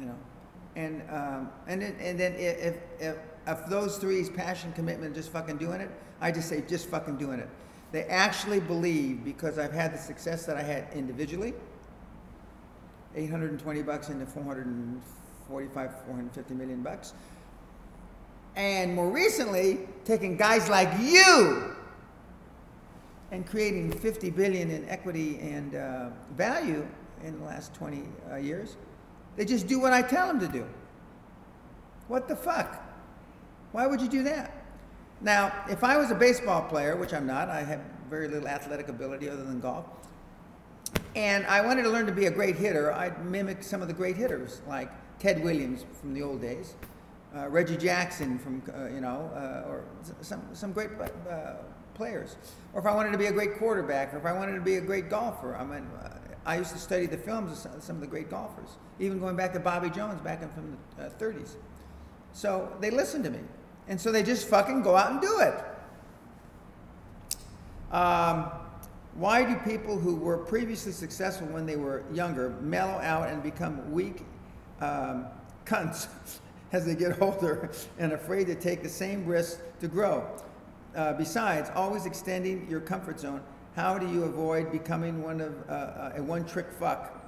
you 0.00 0.06
know. 0.06 0.16
And 0.76 1.02
um, 1.10 1.50
and 1.66 1.80
then, 1.80 1.96
and 2.00 2.18
then 2.18 2.34
if, 2.34 2.76
if 2.98 3.16
if 3.46 3.66
those 3.66 3.98
three 3.98 4.20
is 4.20 4.30
passion, 4.30 4.72
commitment, 4.72 5.14
just 5.14 5.30
fucking 5.30 5.58
doing 5.58 5.80
it, 5.80 5.90
I 6.20 6.32
just 6.32 6.48
say 6.48 6.62
just 6.66 6.88
fucking 6.88 7.16
doing 7.16 7.38
it. 7.38 7.48
They 7.92 8.04
actually 8.04 8.60
believe 8.60 9.24
because 9.24 9.58
I've 9.58 9.72
had 9.72 9.94
the 9.94 9.98
success 9.98 10.46
that 10.46 10.56
I 10.56 10.62
had 10.62 10.88
individually. 10.94 11.54
820 13.14 13.82
bucks 13.82 14.08
into 14.08 14.26
445, 14.26 15.90
450 16.04 16.54
million 16.54 16.82
bucks. 16.82 17.14
And 18.56 18.94
more 18.94 19.10
recently, 19.10 19.80
taking 20.04 20.36
guys 20.36 20.68
like 20.68 20.88
you 21.00 21.76
and 23.30 23.46
creating 23.46 23.92
50 23.92 24.30
billion 24.30 24.70
in 24.70 24.88
equity 24.88 25.38
and 25.40 25.74
uh, 25.74 26.10
value 26.36 26.86
in 27.24 27.38
the 27.38 27.44
last 27.44 27.74
20 27.74 28.02
uh, 28.30 28.36
years. 28.36 28.76
They 29.36 29.44
just 29.44 29.66
do 29.66 29.80
what 29.80 29.92
I 29.92 30.02
tell 30.02 30.28
them 30.28 30.40
to 30.40 30.48
do. 30.48 30.66
What 32.08 32.28
the 32.28 32.36
fuck? 32.36 32.82
Why 33.72 33.86
would 33.86 34.00
you 34.00 34.08
do 34.08 34.22
that? 34.24 34.52
Now, 35.20 35.52
if 35.68 35.82
I 35.82 35.96
was 35.96 36.10
a 36.10 36.14
baseball 36.14 36.62
player, 36.62 36.96
which 36.96 37.14
I'm 37.14 37.26
not, 37.26 37.48
I 37.48 37.62
have 37.62 37.80
very 38.10 38.28
little 38.28 38.46
athletic 38.46 38.88
ability 38.88 39.28
other 39.28 39.44
than 39.44 39.60
golf, 39.60 39.86
and 41.16 41.46
I 41.46 41.64
wanted 41.64 41.82
to 41.82 41.90
learn 41.90 42.06
to 42.06 42.12
be 42.12 42.26
a 42.26 42.30
great 42.30 42.56
hitter, 42.56 42.92
I'd 42.92 43.24
mimic 43.24 43.62
some 43.62 43.82
of 43.82 43.88
the 43.88 43.94
great 43.94 44.16
hitters, 44.16 44.60
like 44.68 44.90
Ted 45.18 45.42
Williams 45.42 45.84
from 46.00 46.12
the 46.12 46.22
old 46.22 46.40
days, 46.40 46.74
uh, 47.36 47.48
Reggie 47.48 47.76
Jackson 47.76 48.38
from, 48.38 48.62
uh, 48.76 48.88
you 48.88 49.00
know, 49.00 49.30
uh, 49.34 49.68
or 49.68 49.84
some, 50.20 50.42
some 50.52 50.72
great 50.72 50.90
uh, 51.00 51.54
players. 51.94 52.36
Or 52.72 52.80
if 52.80 52.86
I 52.86 52.94
wanted 52.94 53.12
to 53.12 53.18
be 53.18 53.26
a 53.26 53.32
great 53.32 53.58
quarterback, 53.58 54.12
or 54.12 54.18
if 54.18 54.26
I 54.26 54.32
wanted 54.32 54.54
to 54.56 54.60
be 54.60 54.76
a 54.76 54.80
great 54.80 55.08
golfer, 55.08 55.56
I 55.56 55.64
mean, 55.64 55.86
uh, 56.02 56.13
I 56.46 56.56
used 56.56 56.72
to 56.72 56.78
study 56.78 57.06
the 57.06 57.16
films 57.16 57.64
of 57.64 57.82
some, 57.82 57.96
of 57.96 58.00
the 58.00 58.06
great 58.06 58.30
golfers, 58.30 58.68
even 58.98 59.18
going 59.18 59.36
back 59.36 59.52
to 59.54 59.60
Bobby 59.60 59.88
Jones 59.88 60.20
back 60.20 60.42
in 60.42 60.50
from 60.50 60.76
the 60.96 61.04
uh, 61.04 61.10
30s. 61.10 61.54
So 62.32 62.70
they 62.80 62.90
listen 62.90 63.22
to 63.22 63.30
me. 63.30 63.40
And 63.88 64.00
so 64.00 64.12
they 64.12 64.22
just 64.22 64.48
fucking 64.48 64.82
go 64.82 64.96
out 64.96 65.12
and 65.12 65.20
do 65.20 65.40
it. 65.40 65.54
Um, 67.94 68.50
why 69.14 69.44
do 69.44 69.54
people 69.70 69.98
who 69.98 70.16
were 70.16 70.38
previously 70.38 70.92
successful 70.92 71.46
when 71.46 71.64
they 71.64 71.76
were 71.76 72.02
younger 72.12 72.50
mellow 72.60 73.00
out 73.00 73.28
and 73.28 73.42
become 73.42 73.92
weak 73.92 74.22
um, 74.80 75.26
cunts 75.64 76.08
as 76.72 76.84
they 76.84 76.94
get 76.94 77.22
older 77.22 77.70
and 77.98 78.12
afraid 78.12 78.48
to 78.48 78.54
take 78.54 78.82
the 78.82 78.88
same 78.88 79.24
risks 79.24 79.62
to 79.80 79.88
grow? 79.88 80.26
Uh, 80.96 81.12
besides, 81.12 81.70
always 81.74 82.06
extending 82.06 82.66
your 82.68 82.80
comfort 82.80 83.18
zone, 83.20 83.40
how 83.74 83.98
do 83.98 84.08
you 84.08 84.24
avoid 84.24 84.70
becoming 84.70 85.22
one 85.22 85.40
of 85.40 85.52
uh, 85.68 86.12
a 86.16 86.22
one 86.22 86.44
trick 86.44 86.66
fuck? 86.78 87.20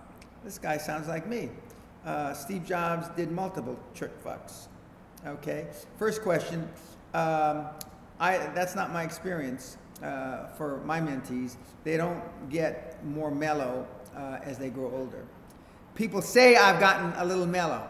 This 0.45 0.59
guy 0.59 0.79
sounds 0.79 1.09
like 1.09 1.27
me. 1.27 1.51
Uh, 2.05 2.33
Steve 2.33 2.65
Jobs 2.65 3.09
did 3.17 3.33
multiple 3.33 3.77
trick 3.95 4.13
fucks. 4.23 4.69
Okay. 5.27 5.67
First 5.99 6.23
question. 6.23 6.69
Um, 7.15 7.67
I, 8.21 8.39
that's 8.55 8.77
not 8.77 8.93
my 8.93 9.03
experience 9.03 9.77
uh, 10.03 10.47
for 10.57 10.81
my 10.85 11.01
mentees. 11.01 11.57
They 11.83 11.97
don't 11.97 12.23
get 12.49 13.05
more 13.05 13.31
mellow 13.31 13.87
uh, 14.17 14.39
as 14.43 14.57
they 14.57 14.71
grow 14.71 14.93
older. 14.95 15.25
People 15.97 16.23
say 16.23 16.57
I've 16.57 16.79
gotten 16.79 17.13
a 17.17 17.25
little 17.25 17.47
mellow. 17.47 17.89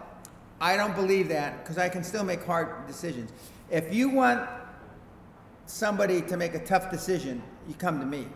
I 0.60 0.76
don't 0.76 0.94
believe 0.94 1.28
that 1.28 1.62
because 1.62 1.76
I 1.76 1.90
can 1.90 2.02
still 2.02 2.24
make 2.24 2.42
hard 2.44 2.86
decisions. 2.86 3.32
If 3.70 3.92
you 3.92 4.08
want 4.08 4.48
somebody 5.66 6.22
to 6.22 6.36
make 6.36 6.54
a 6.54 6.64
tough 6.64 6.90
decision, 6.90 7.42
you 7.68 7.74
come 7.74 8.00
to 8.00 8.06
me. 8.06 8.26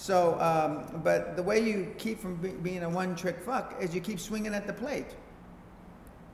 So, 0.00 0.40
um, 0.40 1.02
but 1.04 1.36
the 1.36 1.42
way 1.42 1.60
you 1.60 1.94
keep 1.98 2.20
from 2.20 2.36
be- 2.36 2.48
being 2.48 2.84
a 2.84 2.88
one-trick 2.88 3.42
fuck 3.42 3.76
is 3.82 3.94
you 3.94 4.00
keep 4.00 4.18
swinging 4.18 4.54
at 4.54 4.66
the 4.66 4.72
plate. 4.72 5.14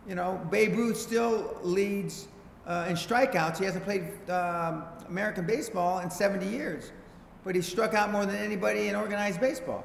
You 0.08 0.14
know, 0.14 0.40
Babe 0.52 0.76
Ruth 0.76 0.96
still 0.96 1.58
leads 1.64 2.28
uh, 2.64 2.86
in 2.88 2.94
strikeouts. 2.94 3.58
He 3.58 3.64
hasn't 3.64 3.84
played 3.84 4.04
um, 4.30 4.84
American 5.08 5.46
baseball 5.46 5.98
in 5.98 6.08
70 6.08 6.46
years, 6.46 6.92
but 7.42 7.56
he 7.56 7.60
struck 7.60 7.92
out 7.92 8.12
more 8.12 8.24
than 8.24 8.36
anybody 8.36 8.86
in 8.86 8.94
organized 8.94 9.40
baseball. 9.40 9.84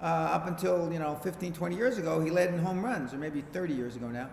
Uh, 0.00 0.06
up 0.06 0.46
until, 0.46 0.90
you 0.90 0.98
know, 0.98 1.14
15, 1.16 1.52
20 1.52 1.76
years 1.76 1.98
ago, 1.98 2.20
he 2.24 2.30
led 2.30 2.54
in 2.54 2.58
home 2.58 2.82
runs, 2.82 3.12
or 3.12 3.18
maybe 3.18 3.42
30 3.52 3.74
years 3.74 3.96
ago 3.96 4.08
now. 4.08 4.30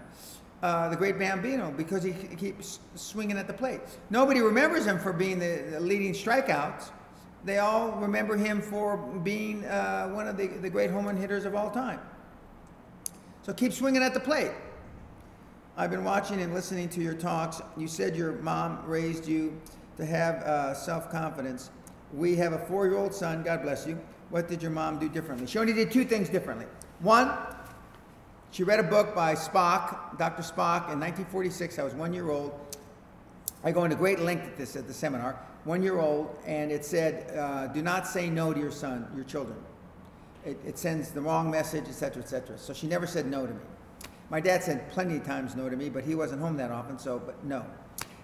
uh, 0.64 0.90
the 0.90 0.96
great 0.96 1.18
Bambino 1.18 1.74
because 1.76 2.04
he, 2.04 2.12
he 2.12 2.36
keeps 2.36 2.80
swinging 2.96 3.38
at 3.38 3.48
the 3.48 3.54
plate. 3.54 3.82
Nobody 4.10 4.42
remembers 4.42 4.86
him 4.86 5.00
for 5.00 5.12
being 5.12 5.40
the, 5.40 5.66
the 5.72 5.80
leading 5.80 6.14
strikeouts. 6.14 6.92
They 7.44 7.58
all 7.58 7.92
remember 7.94 8.38
him 8.38 8.62
for 8.62 8.98
being 8.98 9.66
uh, 9.66 10.10
one 10.10 10.28
of 10.28 10.38
the, 10.38 10.48
the 10.48 10.70
great 10.70 10.92
home 10.92 11.06
run 11.06 11.18
hitters 11.18 11.46
of 11.46 11.56
all 11.56 11.72
time. 11.72 12.00
So 13.44 13.54
keep 13.54 13.74
swinging 13.74 14.04
at 14.04 14.14
the 14.14 14.20
plate. 14.20 14.52
I've 15.76 15.90
been 15.90 16.04
watching 16.04 16.42
and 16.42 16.54
listening 16.54 16.90
to 16.90 17.02
your 17.02 17.16
talks. 17.16 17.62
You 17.76 17.88
said 17.88 18.16
your 18.16 18.34
mom 18.34 18.84
raised 18.86 19.28
you 19.28 19.60
to 19.98 20.06
have 20.06 20.36
uh, 20.44 20.74
self 20.76 21.10
confidence. 21.10 21.72
We 22.14 22.36
have 22.36 22.54
a 22.54 22.60
four 22.60 22.86
year 22.86 22.98
old 22.98 23.14
son, 23.14 23.42
God 23.42 23.64
bless 23.64 23.88
you. 23.88 24.00
What 24.30 24.48
did 24.48 24.62
your 24.62 24.72
mom 24.72 25.00
do 25.00 25.10
differently? 25.10 25.48
She 25.48 25.58
only 25.58 25.74
did 25.74 25.92
two 25.92 26.06
things 26.06 26.30
differently. 26.30 26.66
One, 27.00 27.32
she 28.52 28.64
read 28.64 28.80
a 28.80 28.84
book 28.84 29.16
by 29.16 29.34
Spock, 29.34 30.18
Dr. 30.18 30.44
Spock, 30.44 30.92
in 30.92 31.00
1946. 31.00 31.80
I 31.80 31.84
was 31.84 31.94
one 31.94 32.14
year 32.14 32.30
old. 32.30 32.54
I 33.64 33.72
go 33.72 33.84
into 33.84 33.96
great 33.96 34.20
length 34.20 34.46
at 34.46 34.58
this 34.58 34.76
at 34.76 34.88
the 34.88 34.94
seminar. 34.94 35.40
One 35.64 35.84
year 35.84 36.00
old, 36.00 36.36
and 36.46 36.72
it 36.72 36.84
said, 36.84 37.38
uh, 37.38 37.68
"Do 37.68 37.82
not 37.82 38.08
say 38.08 38.30
no 38.30 38.54
to 38.54 38.60
your 38.60 38.72
son, 38.72 39.08
your 39.16 39.26
children. 39.26 39.58
It, 40.44 40.60
it 40.66 40.78
sends 40.78 41.12
the 41.12 41.22
wrong 41.22 41.52
message, 41.52 41.86
etc., 41.88 42.24
etc." 42.24 42.58
So 42.58 42.74
she 42.74 42.88
never 42.88 43.06
said 43.06 43.28
no 43.28 43.46
to 43.46 43.54
me. 43.54 43.60
My 44.30 44.40
dad 44.40 44.64
said 44.64 44.90
plenty 44.92 45.18
of 45.18 45.26
times 45.26 45.56
no 45.56 45.70
to 45.70 45.76
me, 45.76 45.90
but 45.90 46.04
he 46.04 46.16
wasn't 46.16 46.42
home 46.42 46.58
that 46.58 46.72
often, 46.72 46.98
so 46.98 47.20
but 47.20 47.44
no. 47.44 47.66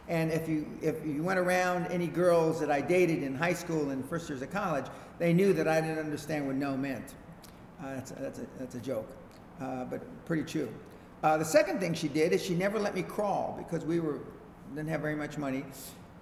And 0.07 0.31
if 0.31 0.47
you 0.47 0.65
if 0.81 1.05
you 1.05 1.21
went 1.21 1.37
around 1.39 1.87
any 1.87 2.07
girls 2.07 2.59
that 2.59 2.71
I 2.71 2.81
dated 2.81 3.23
in 3.23 3.35
high 3.35 3.53
school 3.53 3.91
and 3.91 4.07
first 4.09 4.29
years 4.29 4.41
of 4.41 4.51
college, 4.51 4.85
they 5.19 5.33
knew 5.33 5.53
that 5.53 5.67
I 5.67 5.81
didn't 5.81 5.99
understand 5.99 6.47
what 6.47 6.55
no 6.55 6.75
meant. 6.75 7.13
Uh, 7.79 7.93
that's, 7.93 8.11
that's, 8.11 8.39
a, 8.39 8.47
that's 8.57 8.75
a 8.75 8.79
joke 8.79 9.07
uh, 9.61 9.85
but 9.85 10.01
pretty 10.25 10.43
true. 10.43 10.69
Uh, 11.23 11.37
the 11.37 11.45
second 11.45 11.79
thing 11.79 11.93
she 11.93 12.07
did 12.07 12.31
is 12.31 12.43
she 12.43 12.53
never 12.53 12.79
let 12.79 12.95
me 12.95 13.01
crawl 13.01 13.55
because 13.57 13.85
we 13.85 13.99
were 13.99 14.19
didn't 14.75 14.89
have 14.89 15.01
very 15.01 15.15
much 15.15 15.37
money, 15.37 15.63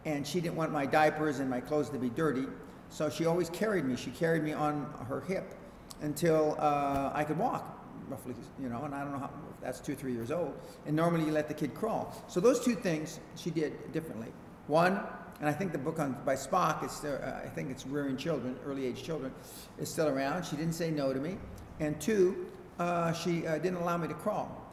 and 0.06 0.26
she 0.26 0.40
didn't 0.40 0.56
want 0.56 0.72
my 0.72 0.86
diapers 0.86 1.40
and 1.40 1.50
my 1.50 1.60
clothes 1.60 1.90
to 1.90 1.98
be 1.98 2.10
dirty. 2.10 2.46
So 2.90 3.10
she 3.10 3.26
always 3.26 3.50
carried 3.50 3.86
me. 3.86 3.96
She 3.96 4.12
carried 4.12 4.44
me 4.44 4.54
on 4.54 4.86
her 5.10 5.22
hip 5.22 5.56
until 6.02 6.56
uh, 6.60 7.12
I 7.14 7.24
could 7.24 7.38
walk, 7.38 7.80
roughly, 8.08 8.36
you 8.60 8.70
know. 8.70 8.84
And 8.84 8.94
I 8.94 9.04
don't 9.04 9.12
know 9.12 9.20
how 9.20 9.32
that's 9.62 9.80
two, 9.80 9.96
three 9.96 10.14
years 10.14 10.32
old. 10.32 10.54
And 10.86 10.96
normally 10.96 11.26
you 11.26 11.32
let 11.32 11.48
the 11.48 11.54
kid 11.54 11.74
crawl. 11.74 12.16
So 12.28 12.40
those 12.40 12.64
two 12.64 12.76
things 12.76 13.20
she 13.36 13.50
did 13.50 13.92
differently. 13.92 14.28
One, 14.68 15.00
and 15.40 15.50
I 15.50 15.54
think 15.54 15.72
the 15.72 15.78
book 15.78 16.00
on 16.00 16.16
by 16.26 16.36
Spock 16.36 16.86
is 16.86 16.92
still, 16.92 17.20
uh, 17.22 17.42
I 17.44 17.50
think 17.50 17.72
it's 17.72 17.86
rearing 17.86 18.16
children, 18.16 18.56
early 18.66 18.86
age 18.86 19.04
children, 19.04 19.34
is 19.80 19.90
still 19.90 20.08
around. 20.08 20.46
She 20.46 20.56
didn't 20.56 20.74
say 20.74 20.92
no 20.92 21.14
to 21.14 21.20
me. 21.20 21.38
And 21.80 22.00
two, 22.00 22.48
uh, 22.80 23.12
she 23.14 23.46
uh, 23.46 23.58
didn't 23.58 23.78
allow 23.78 23.98
me 23.98 24.08
to 24.08 24.14
crawl. 24.14 24.65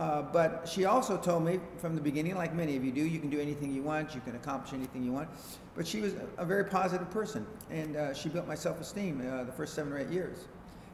Uh, 0.00 0.22
but 0.22 0.66
she 0.66 0.86
also 0.86 1.18
told 1.18 1.44
me 1.44 1.60
from 1.76 1.94
the 1.94 2.00
beginning, 2.00 2.34
like 2.34 2.54
many 2.54 2.74
of 2.74 2.82
you 2.82 2.90
do, 2.90 3.02
you 3.02 3.18
can 3.18 3.28
do 3.28 3.38
anything 3.38 3.70
you 3.70 3.82
want, 3.82 4.14
you 4.14 4.22
can 4.22 4.34
accomplish 4.34 4.72
anything 4.72 5.04
you 5.04 5.12
want. 5.12 5.28
But 5.76 5.86
she 5.86 6.00
was 6.00 6.14
a, 6.14 6.26
a 6.38 6.44
very 6.46 6.64
positive 6.64 7.10
person, 7.10 7.46
and 7.70 7.96
uh, 7.96 8.14
she 8.14 8.30
built 8.30 8.48
my 8.48 8.54
self 8.54 8.80
esteem 8.80 9.20
uh, 9.20 9.44
the 9.44 9.52
first 9.52 9.74
seven 9.74 9.92
or 9.92 9.98
eight 9.98 10.08
years. 10.08 10.48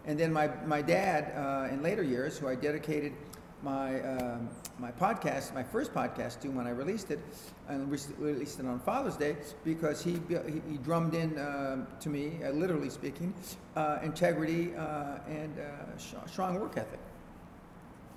And 0.07 0.19
then 0.19 0.33
my, 0.33 0.51
my 0.67 0.83
dad, 0.83 1.33
uh, 1.37 1.73
in 1.73 1.85
later 1.85 2.03
years, 2.03 2.37
who 2.37 2.49
I 2.49 2.57
dedicated 2.57 3.13
my, 3.63 4.01
um, 4.03 4.49
my 4.81 4.91
podcast, 4.91 5.55
my 5.55 5.63
first 5.63 5.95
podcast 5.95 6.41
to 6.41 6.49
when 6.49 6.67
I 6.67 6.71
released 6.71 7.13
it, 7.13 7.21
and 7.69 7.89
released 8.19 8.59
it 8.59 8.67
on 8.67 8.81
Father's 8.81 9.17
Day 9.17 9.37
because 9.65 10.03
he, 10.03 10.19
he, 10.29 10.63
he 10.69 10.79
drummed 10.79 11.15
in 11.15 11.39
uh, 11.39 11.87
to 12.01 12.09
me, 12.09 12.41
uh, 12.45 12.51
literally 12.51 12.91
speaking, 12.91 13.33
integrity 14.03 14.73
and 15.29 15.59
uh, 15.61 16.27
strong 16.27 16.59
work 16.61 16.77
ethic. 16.77 16.99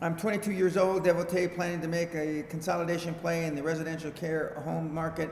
I'm 0.01 0.15
22 0.15 0.53
years 0.53 0.77
old, 0.77 1.03
devotee, 1.03 1.49
planning 1.49 1.81
to 1.81 1.89
make 1.89 2.15
a 2.15 2.43
consolidation 2.43 3.13
play 3.15 3.43
in 3.47 3.53
the 3.53 3.61
residential 3.61 4.11
care 4.11 4.53
home 4.63 4.93
market. 4.93 5.29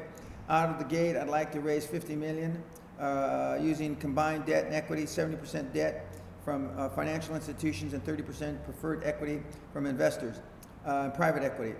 Out 0.50 0.70
of 0.70 0.78
the 0.78 0.84
gate, 0.84 1.16
I'd 1.16 1.30
like 1.30 1.54
to 1.54 1.62
raise 1.62 1.86
50 1.86 2.18
million 2.18 2.62
uh, 3.00 3.58
using 3.62 3.96
combined 3.96 4.46
debt 4.46 4.66
and 4.66 4.76
equity, 4.76 5.04
70% 5.04 5.72
debt 5.72 6.14
from 6.44 6.70
financial 6.90 7.34
institutions 7.34 7.94
and 7.94 8.04
30% 8.04 8.62
preferred 8.66 9.06
equity 9.06 9.42
from 9.72 9.86
investors, 9.86 10.42
private 10.84 11.44
equity. 11.44 11.74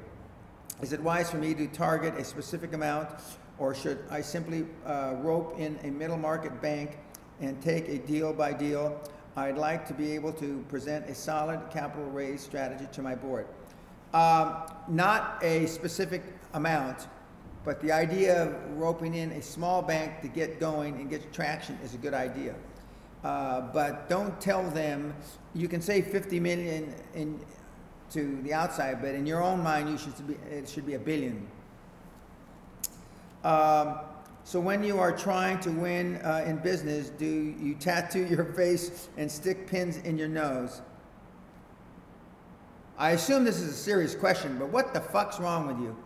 Is 0.82 0.94
it 0.94 1.02
wise 1.02 1.30
for 1.30 1.40
me 1.40 1.54
to 1.56 1.68
target 1.68 2.14
a 2.16 2.24
specific 2.24 2.72
amount, 2.72 3.10
or 3.58 3.76
should 3.76 4.00
I 4.10 4.22
simply 4.22 4.66
uh, 4.86 5.16
rope 5.18 5.60
in 5.60 5.78
a 5.84 5.92
middle 5.92 6.18
market 6.18 6.62
bank 6.62 7.00
and 7.42 7.62
take 7.62 7.90
a 7.90 7.98
deal 7.98 8.32
by 8.32 8.54
deal? 8.54 8.98
I'd 9.38 9.56
like 9.56 9.88
to 9.90 9.94
be 9.94 10.14
able 10.14 10.34
to 10.34 10.66
present 10.68 11.08
a 11.08 11.14
solid 11.14 11.62
capital 11.70 12.10
raise 12.10 12.42
strategy 12.42 12.88
to 12.92 13.04
my 13.04 13.14
board. 13.14 13.46
Um, 14.12 14.64
not 14.88 15.38
a 15.44 15.68
specific 15.68 16.24
amount, 16.56 17.06
but 17.64 17.80
the 17.80 17.92
idea 17.92 18.48
of 18.48 18.78
roping 18.78 19.14
in 19.14 19.32
a 19.34 19.42
small 19.44 19.84
bank 19.84 20.22
to 20.22 20.28
get 20.28 20.60
going 20.60 20.96
and 20.96 21.08
get 21.08 21.32
traction 21.32 21.78
is 21.84 21.94
a 21.94 21.98
good 21.98 22.16
idea. 22.16 22.56
Uh, 23.24 23.62
but 23.62 24.10
don't 24.10 24.42
tell 24.42 24.68
them 24.72 25.14
you 25.54 25.68
can 25.68 25.82
say 25.82 26.02
50 26.02 26.40
million 26.40 26.96
in 27.14 27.40
to 28.10 28.42
the 28.42 28.54
outside, 28.54 29.02
but 29.02 29.14
in 29.14 29.28
your 29.28 29.44
own 29.44 29.62
mind, 29.62 29.90
you 29.90 29.98
should 30.00 30.28
be, 30.28 30.34
it 30.50 30.68
should 30.68 30.86
be 30.86 30.96
a 30.96 31.00
billion. 31.00 31.46
Um, 33.44 34.00
so 34.48 34.62
when 34.62 34.82
you 34.82 34.98
are 34.98 35.12
trying 35.12 35.60
to 35.60 35.72
win 35.72 36.22
uh, 36.24 36.42
in 36.48 36.56
business, 36.56 37.10
do 37.10 37.54
you 37.60 37.76
tattoo 37.76 38.26
your 38.28 38.46
face 38.46 39.10
and 39.18 39.30
stick 39.30 39.68
pins 39.68 39.98
in 39.98 40.18
your 40.18 40.30
nose? 40.30 40.82
I 42.98 43.12
assume 43.12 43.44
this 43.44 43.60
is 43.60 43.68
a 43.68 43.76
serious 43.76 44.16
question, 44.16 44.58
but 44.58 44.70
what 44.70 44.94
the 44.94 45.02
fuck's 45.02 45.42
wrong 45.42 45.68
with 45.68 45.78
you? 45.82 45.98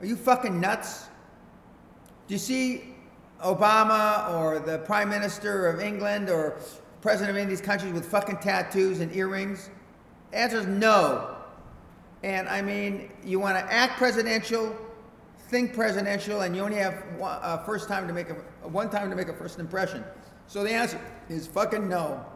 Are 0.00 0.06
you 0.06 0.16
fucking 0.16 0.58
nuts? 0.58 1.08
Do 2.26 2.32
you 2.32 2.38
see 2.38 2.94
Obama 3.44 4.32
or 4.32 4.60
the 4.60 4.78
Prime 4.78 5.10
Minister 5.10 5.66
of 5.66 5.78
England 5.78 6.30
or 6.30 6.56
President 7.02 7.32
of 7.32 7.36
any 7.36 7.44
of 7.44 7.50
these 7.50 7.60
countries 7.60 7.92
with 7.92 8.06
fucking 8.06 8.38
tattoos 8.38 9.00
and 9.00 9.14
earrings? 9.14 9.68
The 10.30 10.38
answer 10.38 10.56
is 10.56 10.66
no. 10.66 11.36
And 12.22 12.48
I 12.48 12.62
mean, 12.62 13.12
you 13.22 13.38
want 13.38 13.58
to 13.58 13.70
act 13.70 13.98
presidential, 13.98 14.74
think 15.54 15.72
presidential, 15.72 16.40
and 16.40 16.56
you 16.56 16.62
only 16.62 16.78
have 16.78 16.94
one, 17.16 17.38
uh, 17.40 17.58
first 17.58 17.86
time 17.86 18.08
to 18.08 18.12
make 18.12 18.28
a 18.28 18.34
one 18.66 18.90
time 18.90 19.08
to 19.08 19.14
make 19.14 19.28
a 19.28 19.32
first 19.32 19.60
impression. 19.60 20.02
So 20.48 20.64
the 20.64 20.72
answer 20.72 21.00
is 21.28 21.46
fucking 21.46 21.88
no. 21.88 22.26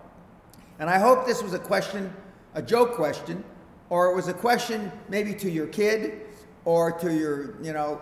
And 0.78 0.88
I 0.88 1.00
hope 1.00 1.26
this 1.26 1.42
was 1.42 1.52
a 1.52 1.59
question, 1.59 2.14
a 2.54 2.62
joke 2.62 2.92
question, 2.94 3.42
or 3.90 4.07
it 4.12 4.14
was 4.14 4.28
a 4.28 4.33
question 4.33 4.92
maybe 5.09 5.35
to 5.35 5.50
your 5.50 5.66
kid 5.66 6.26
or 6.64 6.92
to 6.92 7.12
your, 7.12 7.61
you 7.61 7.72
know, 7.72 8.00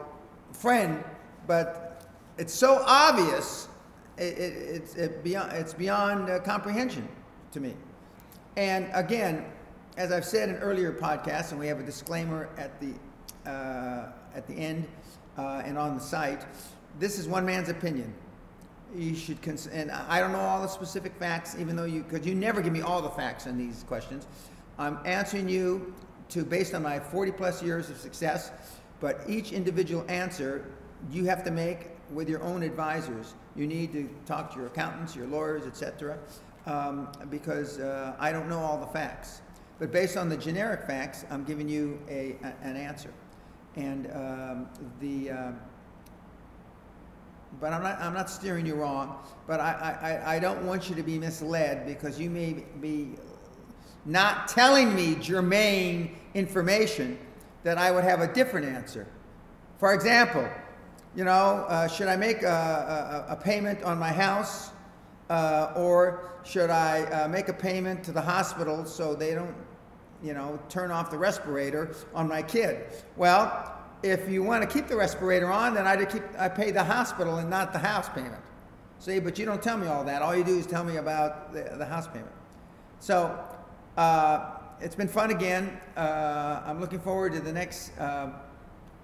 friend. 0.52 1.02
But 1.46 2.04
it's 2.36 2.52
so 2.52 2.82
obvious, 2.86 3.68
it, 4.18 4.36
it, 4.36 4.52
it's, 4.76 4.96
it 4.96 5.24
beyond, 5.24 5.52
it's 5.52 5.72
beyond 5.72 6.28
uh, 6.28 6.40
comprehension 6.40 7.08
to 7.52 7.60
me. 7.60 7.74
And 8.58 8.90
again, 8.92 9.46
as 9.96 10.12
I've 10.12 10.26
said 10.26 10.50
in 10.50 10.56
earlier 10.56 10.92
podcasts, 10.92 11.52
and 11.52 11.58
we 11.58 11.68
have 11.68 11.80
a 11.80 11.84
disclaimer 11.84 12.50
at 12.58 12.78
the 12.82 12.92
uh, 13.50 14.12
at 14.36 14.46
the 14.46 14.54
end 14.54 14.86
uh, 15.38 15.62
and 15.64 15.76
on 15.78 15.94
the 15.94 16.00
site, 16.00 16.46
this 16.98 17.18
is 17.18 17.28
one 17.28 17.44
man's 17.44 17.68
opinion. 17.68 18.12
You 18.94 19.14
should, 19.14 19.42
cons- 19.42 19.66
and 19.66 19.90
I 19.90 20.20
don't 20.20 20.32
know 20.32 20.40
all 20.40 20.62
the 20.62 20.68
specific 20.68 21.14
facts, 21.18 21.56
even 21.58 21.76
though 21.76 21.84
you, 21.84 22.02
because 22.02 22.26
you 22.26 22.34
never 22.34 22.62
give 22.62 22.72
me 22.72 22.80
all 22.80 23.02
the 23.02 23.10
facts 23.10 23.46
on 23.46 23.58
these 23.58 23.84
questions. 23.86 24.26
I'm 24.78 24.98
answering 25.04 25.48
you 25.48 25.94
to 26.30 26.44
based 26.44 26.74
on 26.74 26.82
my 26.82 26.98
40 26.98 27.32
plus 27.32 27.62
years 27.62 27.90
of 27.90 27.98
success, 27.98 28.50
but 29.00 29.20
each 29.28 29.52
individual 29.52 30.04
answer 30.08 30.66
you 31.10 31.24
have 31.26 31.44
to 31.44 31.50
make 31.50 31.88
with 32.12 32.28
your 32.28 32.42
own 32.42 32.62
advisors. 32.62 33.34
You 33.54 33.66
need 33.66 33.92
to 33.92 34.08
talk 34.26 34.52
to 34.52 34.58
your 34.58 34.68
accountants, 34.68 35.16
your 35.16 35.26
lawyers, 35.26 35.66
etc., 35.66 36.18
um, 36.66 37.08
because 37.30 37.78
uh, 37.78 38.14
I 38.18 38.32
don't 38.32 38.48
know 38.48 38.58
all 38.58 38.78
the 38.78 38.86
facts. 38.86 39.40
But 39.78 39.92
based 39.92 40.16
on 40.16 40.28
the 40.28 40.36
generic 40.36 40.86
facts, 40.86 41.24
I'm 41.30 41.44
giving 41.44 41.68
you 41.68 42.00
a, 42.08 42.36
a 42.42 42.54
an 42.62 42.76
answer. 42.76 43.10
And 43.76 44.10
um, 44.12 44.68
the, 45.00 45.30
uh, 45.30 45.52
but 47.60 47.72
I'm 47.72 47.82
not, 47.82 48.00
I'm 48.00 48.14
not 48.14 48.30
steering 48.30 48.66
you 48.66 48.74
wrong, 48.74 49.18
but 49.46 49.60
I, 49.60 50.20
I, 50.24 50.36
I 50.36 50.38
don't 50.38 50.66
want 50.66 50.88
you 50.88 50.94
to 50.96 51.02
be 51.02 51.18
misled 51.18 51.86
because 51.86 52.18
you 52.18 52.30
may 52.30 52.64
be 52.80 53.14
not 54.06 54.48
telling 54.48 54.94
me 54.94 55.16
germane 55.16 56.16
information 56.34 57.18
that 57.64 57.78
I 57.78 57.90
would 57.90 58.04
have 58.04 58.20
a 58.20 58.32
different 58.32 58.66
answer. 58.66 59.06
For 59.78 59.92
example, 59.92 60.48
you 61.14 61.24
know, 61.24 61.64
uh, 61.68 61.88
should 61.88 62.08
I 62.08 62.16
make 62.16 62.42
a, 62.42 63.26
a, 63.28 63.32
a, 63.32 63.36
payment 63.36 63.82
on 63.82 63.98
my 63.98 64.12
house 64.12 64.70
uh, 65.30 65.72
or 65.74 66.30
should 66.44 66.70
I 66.70 67.02
uh, 67.04 67.28
make 67.28 67.48
a 67.48 67.52
payment 67.52 68.04
to 68.04 68.12
the 68.12 68.20
hospital 68.20 68.84
so 68.84 69.14
they 69.14 69.34
don't 69.34 69.54
you 70.22 70.34
know, 70.34 70.58
turn 70.68 70.90
off 70.90 71.10
the 71.10 71.18
respirator 71.18 71.94
on 72.14 72.28
my 72.28 72.42
kid. 72.42 72.86
Well, 73.16 73.72
if 74.02 74.28
you 74.28 74.42
want 74.42 74.62
to 74.62 74.68
keep 74.68 74.88
the 74.88 74.96
respirator 74.96 75.50
on, 75.50 75.74
then 75.74 75.86
I 75.86 76.04
keep 76.04 76.22
I 76.38 76.48
pay 76.48 76.70
the 76.70 76.84
hospital 76.84 77.36
and 77.36 77.50
not 77.50 77.72
the 77.72 77.78
house 77.78 78.08
payment. 78.08 78.42
See, 78.98 79.18
but 79.20 79.38
you 79.38 79.44
don't 79.44 79.62
tell 79.62 79.76
me 79.76 79.86
all 79.86 80.04
that. 80.04 80.22
All 80.22 80.34
you 80.34 80.44
do 80.44 80.58
is 80.58 80.66
tell 80.66 80.84
me 80.84 80.96
about 80.96 81.52
the, 81.52 81.74
the 81.76 81.84
house 81.84 82.06
payment. 82.06 82.32
So, 83.00 83.38
uh, 83.96 84.52
it's 84.80 84.94
been 84.94 85.08
fun 85.08 85.30
again. 85.30 85.78
Uh, 85.96 86.62
I'm 86.64 86.80
looking 86.80 86.98
forward 86.98 87.32
to 87.32 87.40
the 87.40 87.52
next 87.52 87.96
uh, 87.98 88.30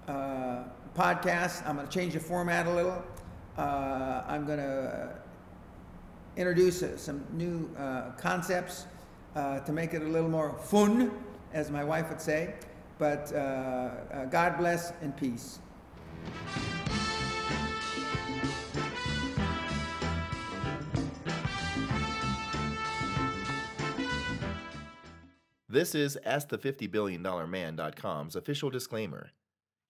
uh, 0.07 0.63
podcast. 0.95 1.67
I'm 1.67 1.75
going 1.75 1.87
to 1.87 1.93
change 1.93 2.13
the 2.13 2.19
format 2.19 2.67
a 2.67 2.71
little. 2.71 3.03
Uh, 3.57 4.23
I'm 4.27 4.45
going 4.45 4.59
to 4.59 5.09
introduce 6.37 6.81
uh, 6.83 6.97
some 6.97 7.23
new 7.31 7.69
concepts 8.17 8.85
uh, 9.35 9.59
to 9.59 9.71
make 9.71 9.93
it 9.93 10.01
a 10.01 10.07
little 10.07 10.29
more 10.29 10.53
fun, 10.53 11.11
as 11.53 11.71
my 11.71 11.83
wife 11.83 12.09
would 12.09 12.21
say. 12.21 12.55
But 12.99 13.31
uh, 13.33 13.37
uh, 13.37 14.25
God 14.25 14.57
bless 14.57 14.93
and 15.01 15.15
peace. 15.17 15.59
This 25.67 25.95
is 25.95 26.19
AskThe50BillionDollarMan.com's 26.23 28.35
official 28.35 28.69
disclaimer. 28.69 29.31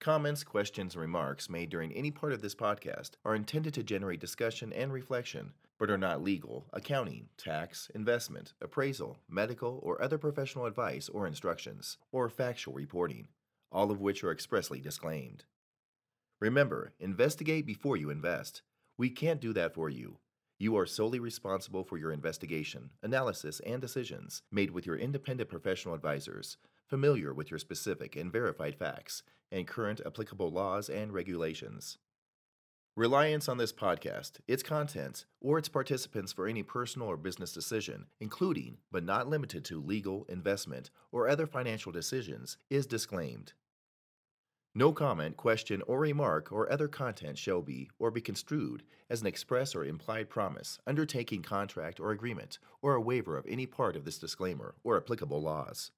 Comments, 0.04 0.44
questions, 0.44 0.96
and 0.96 1.02
remarks 1.02 1.50
made 1.50 1.70
during 1.70 1.94
any 1.94 2.12
part 2.12 2.34
of 2.34 2.42
this 2.42 2.54
podcast 2.54 3.12
are 3.24 3.36
intended 3.36 3.74
to 3.74 3.84
generate 3.84 4.20
discussion 4.20 4.74
and 4.74 4.92
reflection, 4.92 5.54
but 5.80 5.90
are 5.90 5.98
not 5.98 6.22
legal, 6.22 6.66
accounting, 6.74 7.30
tax, 7.38 7.90
investment, 7.96 8.52
appraisal, 8.62 9.18
medical, 9.30 9.80
or 9.82 10.02
other 10.02 10.18
professional 10.18 10.66
advice 10.66 11.08
or 11.08 11.26
instructions, 11.26 12.00
or 12.12 12.28
factual 12.28 12.74
reporting, 12.74 13.30
all 13.72 13.92
of 13.92 14.02
which 14.02 14.26
are 14.26 14.32
expressly 14.34 14.82
disclaimed. 14.82 15.46
Remember, 16.42 16.92
investigate 17.00 17.66
before 17.66 17.96
you 17.96 18.10
invest. 18.10 18.62
We 18.98 19.10
can't 19.10 19.40
do 19.40 19.54
that 19.54 19.74
for 19.74 19.90
you. 19.90 20.18
You 20.60 20.76
are 20.76 20.86
solely 20.86 21.22
responsible 21.22 21.86
for 21.86 21.98
your 21.98 22.12
investigation, 22.12 22.90
analysis, 23.04 23.62
and 23.66 23.80
decisions 23.80 24.42
made 24.52 24.72
with 24.72 24.86
your 24.86 24.98
independent 24.98 25.50
professional 25.50 25.96
advisors, 25.96 26.58
familiar 26.94 27.34
with 27.34 27.50
your 27.50 27.58
specific 27.58 28.16
and 28.16 28.32
verified 28.32 28.76
facts, 28.76 29.24
and 29.52 29.66
current 29.66 30.00
applicable 30.06 30.52
laws 30.52 30.90
and 30.90 31.12
regulations. 31.12 31.98
Reliance 32.96 33.50
on 33.50 33.58
this 33.58 33.74
podcast, 33.74 34.34
its 34.48 34.62
contents, 34.62 35.26
or 35.42 35.58
its 35.58 35.68
participants 35.68 36.32
for 36.32 36.46
any 36.46 36.62
personal 36.62 37.08
or 37.08 37.18
business 37.18 37.52
decision, 37.52 38.06
including 38.20 38.78
but 38.92 39.04
not 39.04 39.28
limited 39.28 39.66
to 39.66 39.82
legal, 39.82 40.28
investment, 40.30 40.92
or 41.12 41.28
other 41.28 41.48
financial 41.48 41.92
decisions, 41.92 42.58
is 42.70 42.86
disclaimed. 42.86 43.54
No 44.76 44.94
comment, 44.94 45.36
question, 45.36 45.82
or 45.88 45.98
remark 45.98 46.52
or 46.52 46.72
other 46.72 46.88
content 46.88 47.40
shall 47.40 47.64
be 47.64 47.90
or 47.98 48.12
be 48.12 48.22
construed 48.22 48.84
as 49.10 49.22
an 49.22 49.26
express 49.26 49.74
or 49.74 49.84
implied 49.84 50.30
promise, 50.30 50.78
undertaking, 50.86 51.42
contract, 51.42 52.00
or 52.00 52.12
agreement, 52.12 52.60
or 52.84 52.94
a 52.94 53.02
waiver 53.02 53.36
of 53.36 53.48
any 53.48 53.66
part 53.66 53.96
of 53.96 54.06
this 54.06 54.20
disclaimer 54.20 54.76
or 54.84 54.96
applicable 54.96 55.42
laws. 55.42 55.90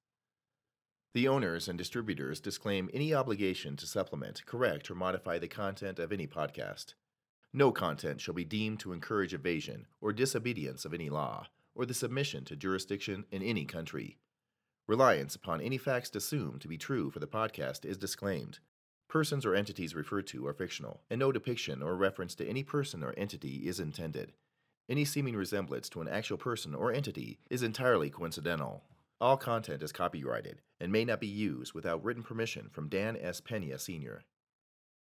The 1.16 1.28
owners 1.28 1.66
and 1.66 1.78
distributors 1.78 2.40
disclaim 2.40 2.90
any 2.92 3.14
obligation 3.14 3.74
to 3.76 3.86
supplement, 3.86 4.44
correct, 4.44 4.90
or 4.90 4.94
modify 4.94 5.38
the 5.38 5.48
content 5.48 5.98
of 5.98 6.12
any 6.12 6.26
podcast. 6.26 6.92
No 7.54 7.72
content 7.72 8.20
shall 8.20 8.34
be 8.34 8.44
deemed 8.44 8.80
to 8.80 8.92
encourage 8.92 9.32
evasion 9.32 9.86
or 10.02 10.12
disobedience 10.12 10.84
of 10.84 10.92
any 10.92 11.08
law, 11.08 11.46
or 11.74 11.86
the 11.86 11.94
submission 11.94 12.44
to 12.44 12.54
jurisdiction 12.54 13.24
in 13.30 13.42
any 13.42 13.64
country. 13.64 14.18
Reliance 14.86 15.34
upon 15.34 15.62
any 15.62 15.78
facts 15.78 16.14
assumed 16.14 16.60
to 16.60 16.68
be 16.68 16.76
true 16.76 17.08
for 17.08 17.18
the 17.18 17.26
podcast 17.26 17.86
is 17.86 17.96
disclaimed. 17.96 18.58
Persons 19.08 19.46
or 19.46 19.54
entities 19.54 19.94
referred 19.94 20.26
to 20.26 20.46
are 20.46 20.52
fictional, 20.52 21.00
and 21.08 21.18
no 21.18 21.32
depiction 21.32 21.82
or 21.82 21.96
reference 21.96 22.34
to 22.34 22.46
any 22.46 22.62
person 22.62 23.02
or 23.02 23.14
entity 23.16 23.66
is 23.66 23.80
intended. 23.80 24.34
Any 24.86 25.06
seeming 25.06 25.34
resemblance 25.34 25.88
to 25.88 26.02
an 26.02 26.08
actual 26.08 26.36
person 26.36 26.74
or 26.74 26.92
entity 26.92 27.38
is 27.48 27.62
entirely 27.62 28.10
coincidental. 28.10 28.84
All 29.18 29.38
content 29.38 29.82
is 29.82 29.92
copyrighted 29.92 30.60
and 30.78 30.92
may 30.92 31.04
not 31.04 31.20
be 31.20 31.26
used 31.26 31.72
without 31.72 32.04
written 32.04 32.22
permission 32.22 32.68
from 32.70 32.90
Dan 32.90 33.16
S. 33.16 33.40
Pena 33.40 33.78
Sr. 33.78 34.24